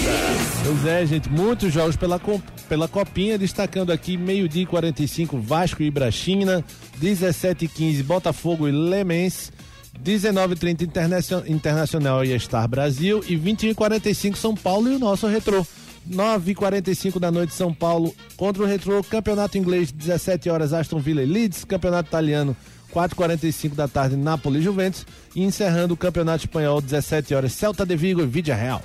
[0.64, 2.20] Pois é, gente, muitos jogos pela,
[2.68, 6.64] pela Copinha, destacando aqui meio-dia e 45, Vasco e Ibrachina,
[6.96, 9.52] 17 e 15, Botafogo e Lemense,
[10.00, 14.96] 19 e 30, Internacio- Internacional e Star Brasil, e 21 e 45, São Paulo e
[14.96, 15.64] o nosso Retrô.
[16.08, 20.98] 9 e 45 da noite, São Paulo contra o Retrô, Campeonato Inglês, 17 horas, Aston
[20.98, 22.56] Villa e Leeds, Campeonato Italiano,
[22.92, 27.96] 4h45 da tarde, Nápoles e Juventus, e encerrando o Campeonato Espanhol, 17 horas, Celta de
[27.96, 28.82] Vigo e Vídea Real.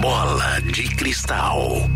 [0.00, 1.88] Bola de cristal.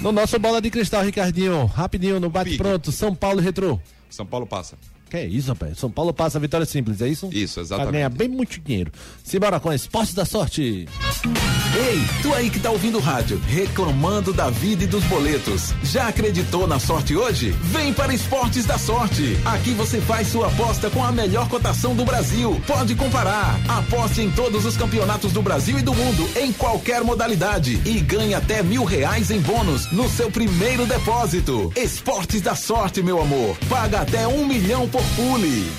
[0.00, 3.78] No nosso bola de cristal, Ricardinho, rapidinho no bate-pronto, São Paulo e Retrô.
[4.08, 4.76] São Paulo passa.
[5.16, 5.78] Que é isso, rapaz?
[5.78, 7.30] São Paulo passa a vitória simples, é isso?
[7.32, 7.92] Isso, Vai exatamente.
[7.92, 8.92] ganhar bem muito dinheiro.
[9.24, 10.86] Simbora com Esporte da Sorte.
[11.74, 15.74] Ei, tu aí que tá ouvindo o rádio, reclamando da vida e dos boletos.
[15.82, 17.50] Já acreditou na sorte hoje?
[17.64, 19.38] Vem para Esportes da Sorte.
[19.44, 22.60] Aqui você faz sua aposta com a melhor cotação do Brasil.
[22.66, 23.58] Pode comparar.
[23.68, 27.80] Aposte em todos os campeonatos do Brasil e do mundo, em qualquer modalidade.
[27.84, 31.72] E ganhe até mil reais em bônus no seu primeiro depósito.
[31.76, 33.56] Esportes da Sorte, meu amor.
[33.68, 35.70] Paga até um milhão por pule.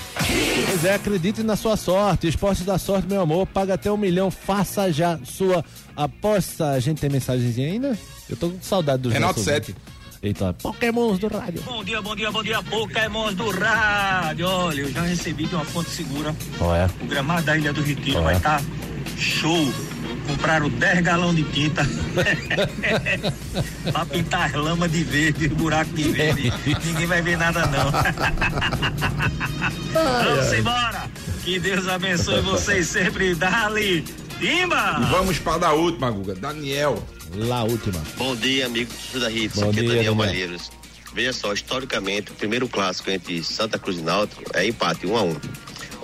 [0.66, 2.28] Pois é, acredite na sua sorte.
[2.28, 4.30] Esporte da Sorte, meu amor, paga até um milhão.
[4.32, 5.64] Faça já sua
[5.96, 6.72] aposta.
[6.72, 7.98] A gente tem mensagenzinha ainda?
[8.30, 9.72] Eu tô com saudade dos Renato nossos Sete.
[9.72, 9.98] ouvintes.
[10.22, 11.62] Eita, Pokémons do rádio.
[11.62, 14.48] Bom dia, bom dia, bom dia, Pokémons do rádio.
[14.48, 16.36] Olha, eu já recebi de uma fonte segura.
[16.60, 16.90] Olha.
[17.02, 18.62] O gramado da Ilha do Retiro vai estar
[19.16, 19.72] show.
[20.28, 21.84] Compraram 10 galões de tinta
[23.92, 26.52] pra pintar as lamas de verde, buraco de verde.
[26.86, 27.92] Ninguém vai ver nada, não.
[29.94, 31.10] Vamos embora.
[31.44, 33.34] Que Deus abençoe vocês sempre.
[33.34, 34.04] Dali,
[34.40, 35.00] Timba!
[35.02, 36.36] E vamos para a última, Guga.
[36.36, 37.02] Daniel.
[37.34, 38.02] Lá, última.
[38.18, 39.30] Bom dia, amigo do da.
[39.30, 40.16] Bom Aqui é Daniel Daniel.
[40.16, 40.72] Malheiros.
[41.14, 45.24] Veja só, historicamente, o primeiro clássico entre Santa Cruz e Náutico é empate, um a
[45.24, 45.36] um.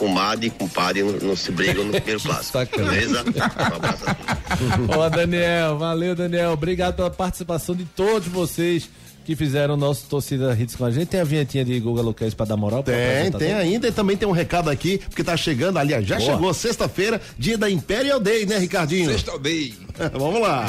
[0.04, 2.58] Com Madi e com Padre não, não se brigam no primeiro clássico.
[2.76, 3.24] Beleza?
[3.24, 4.98] Um abraço a todos.
[4.98, 6.52] Ó, Daniel, valeu, Daniel.
[6.52, 8.90] Obrigado pela participação de todos vocês
[9.24, 11.08] que fizeram o nosso torcida hits com a gente.
[11.08, 12.84] Tem a vinhetinha de Guga Luquez pra dar moral?
[12.84, 16.18] pra Tem, tem ainda e também tem um recado aqui, porque tá chegando, aliás, já
[16.18, 16.34] Boa.
[16.34, 19.10] chegou sexta-feira, dia da Imperial Day, né, Ricardinho?
[19.10, 19.74] Sexta Day.
[20.14, 20.66] Vamos lá.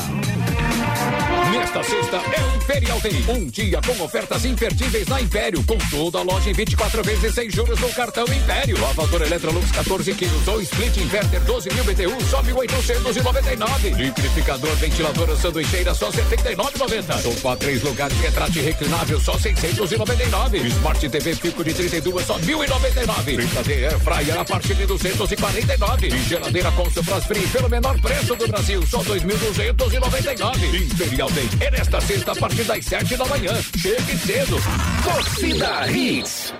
[1.55, 3.25] Nesta sexta é Imperial Day.
[3.29, 5.63] Um dia com ofertas imperdíveis na Império.
[5.63, 8.77] Com toda a loja em 24 vezes sem juros no cartão Império.
[8.81, 13.97] Lavador Electrolux 14 quilos ou split inverter 12 mil BTU só 1.899.
[13.97, 17.23] Liquidificador ventilador sanduicheira só 79,90.
[17.23, 20.59] Sofá três lugares retrate reclinável só 699.
[20.59, 23.35] Smart TV Pico de 32 só 1.099.
[23.37, 26.09] Fritadeira Air Fryer a partir de 249.
[26.09, 30.93] E geladeira com Supras Free pelo menor preço do Brasil só 2.299.
[30.93, 33.53] Imperial Day é nesta sexta a partir das 7 da manhã.
[33.79, 34.57] Chegue cedo.
[35.03, 36.55] Torcida Hits.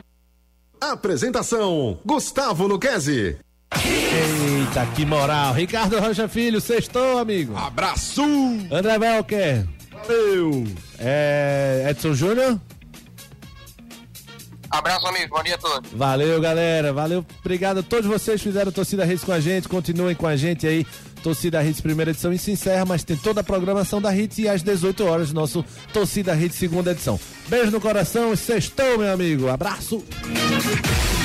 [0.81, 3.37] Apresentação: Gustavo Luquezzi.
[3.75, 5.55] Eita, que moral.
[5.55, 7.57] Ricardo Rocha Filho, sextou, amigo.
[7.57, 8.23] Abraço.
[8.71, 9.67] André Velker.
[9.93, 10.65] Valeu.
[10.99, 12.61] É, Edson Júnior.
[14.71, 15.37] Abraço, amigo.
[15.37, 15.91] Bom dia a todos.
[15.93, 16.93] Valeu, galera.
[16.93, 17.25] Valeu.
[17.41, 19.69] Obrigado a todos vocês que fizeram Torcida Hits com a gente.
[19.69, 20.87] Continuem com a gente aí.
[21.25, 24.47] Torcida Hits primeira edição e se encerra, mas tem toda a programação da Hits e
[24.47, 27.19] às 18 horas nosso Torcida Hits segunda edição.
[27.49, 29.49] Beijo no coração e sextou, meu amigo.
[29.49, 30.05] Abraço.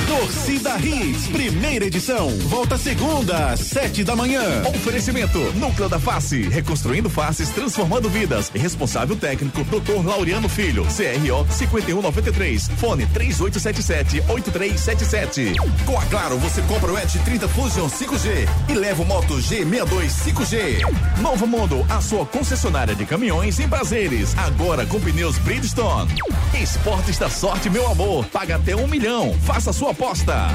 [0.09, 2.29] Torcida Hits, primeira edição.
[2.47, 4.63] Volta segunda, sete da manhã.
[4.63, 8.49] Oferecimento Núcleo da Face, reconstruindo faces, transformando vidas.
[8.49, 10.03] Responsável técnico Dr.
[10.03, 15.53] Laureano Filho, CRO 5193, fone 3877-8377.
[15.85, 20.09] Com a Claro, você compra o Edge 30 Fusion 5G e leva o Moto G62
[20.09, 20.81] 5G.
[21.21, 26.11] Novo Mundo, a sua concessionária de caminhões em prazeres, agora com pneus Bridgestone.
[26.59, 30.53] Esportes da sorte, meu amor, paga até um milhão, faça sua aposta.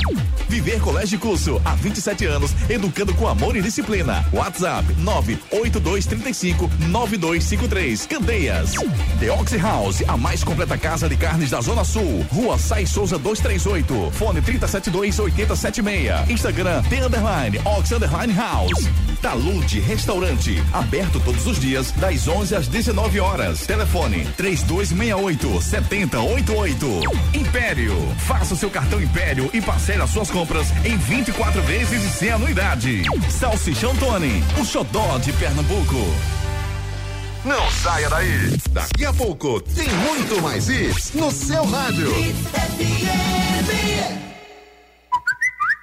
[0.48, 4.24] Viver Colégio Curso, há 27 anos, educando com amor e disciplina.
[4.32, 8.06] WhatsApp 98235 9253.
[8.06, 8.72] Candeias.
[9.20, 12.24] The Oxy House, a mais completa casa de carnes da Zona Sul.
[12.30, 14.10] Rua Sai Souza 238.
[14.12, 16.30] Fone 372 8076.
[16.30, 18.88] Instagram The Underline Oxy Underline House.
[19.20, 23.66] Talude Restaurante, aberto todos os dias, das 11 às 19 horas.
[23.66, 26.86] Telefone 3268 7088.
[27.34, 32.08] Império, faça o seu cartão Império e parcele as suas compras em 24 vezes e
[32.08, 33.02] sem anuidade.
[33.30, 35.96] Salsichão Tony, o xodó de Pernambuco.
[37.44, 38.56] Não saia daí.
[38.70, 42.10] Daqui a pouco tem muito mais hits no seu rádio.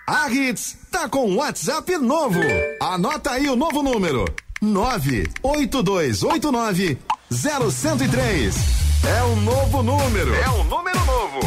[0.08, 2.42] A Hits tá com um WhatsApp novo.
[2.82, 4.26] Anota aí o novo número:
[4.62, 6.98] 98289
[7.32, 8.81] 0103.
[9.08, 10.34] É um novo número.
[10.36, 11.40] É um número novo.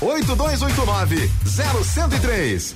[0.00, 2.74] 98289-0103.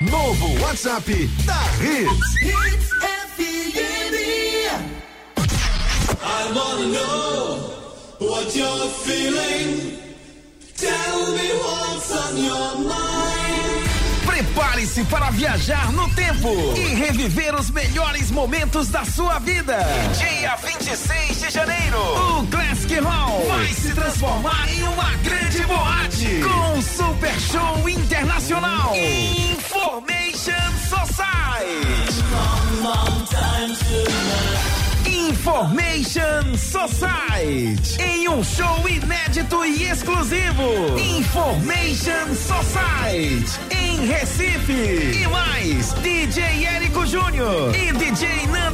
[0.00, 2.36] Novo WhatsApp da Hits.
[2.42, 2.88] Hits
[3.36, 4.14] FM.
[6.22, 7.72] I wanna know
[8.20, 9.98] what you're feeling.
[14.26, 19.78] Prepare-se para viajar no tempo e reviver os melhores momentos da sua vida.
[20.18, 21.98] Dia 26 de janeiro,
[22.40, 28.94] o Classic Hall vai se transformar em uma grande boate com um super show internacional.
[28.94, 30.52] Information
[30.88, 31.96] Society.
[35.46, 38.02] Information Society.
[38.02, 40.98] Em um show inédito e exclusivo.
[40.98, 43.60] Information Society.
[43.70, 45.22] Em Recife.
[45.22, 48.66] E mais, DJ Érico Júnior e DJ Nando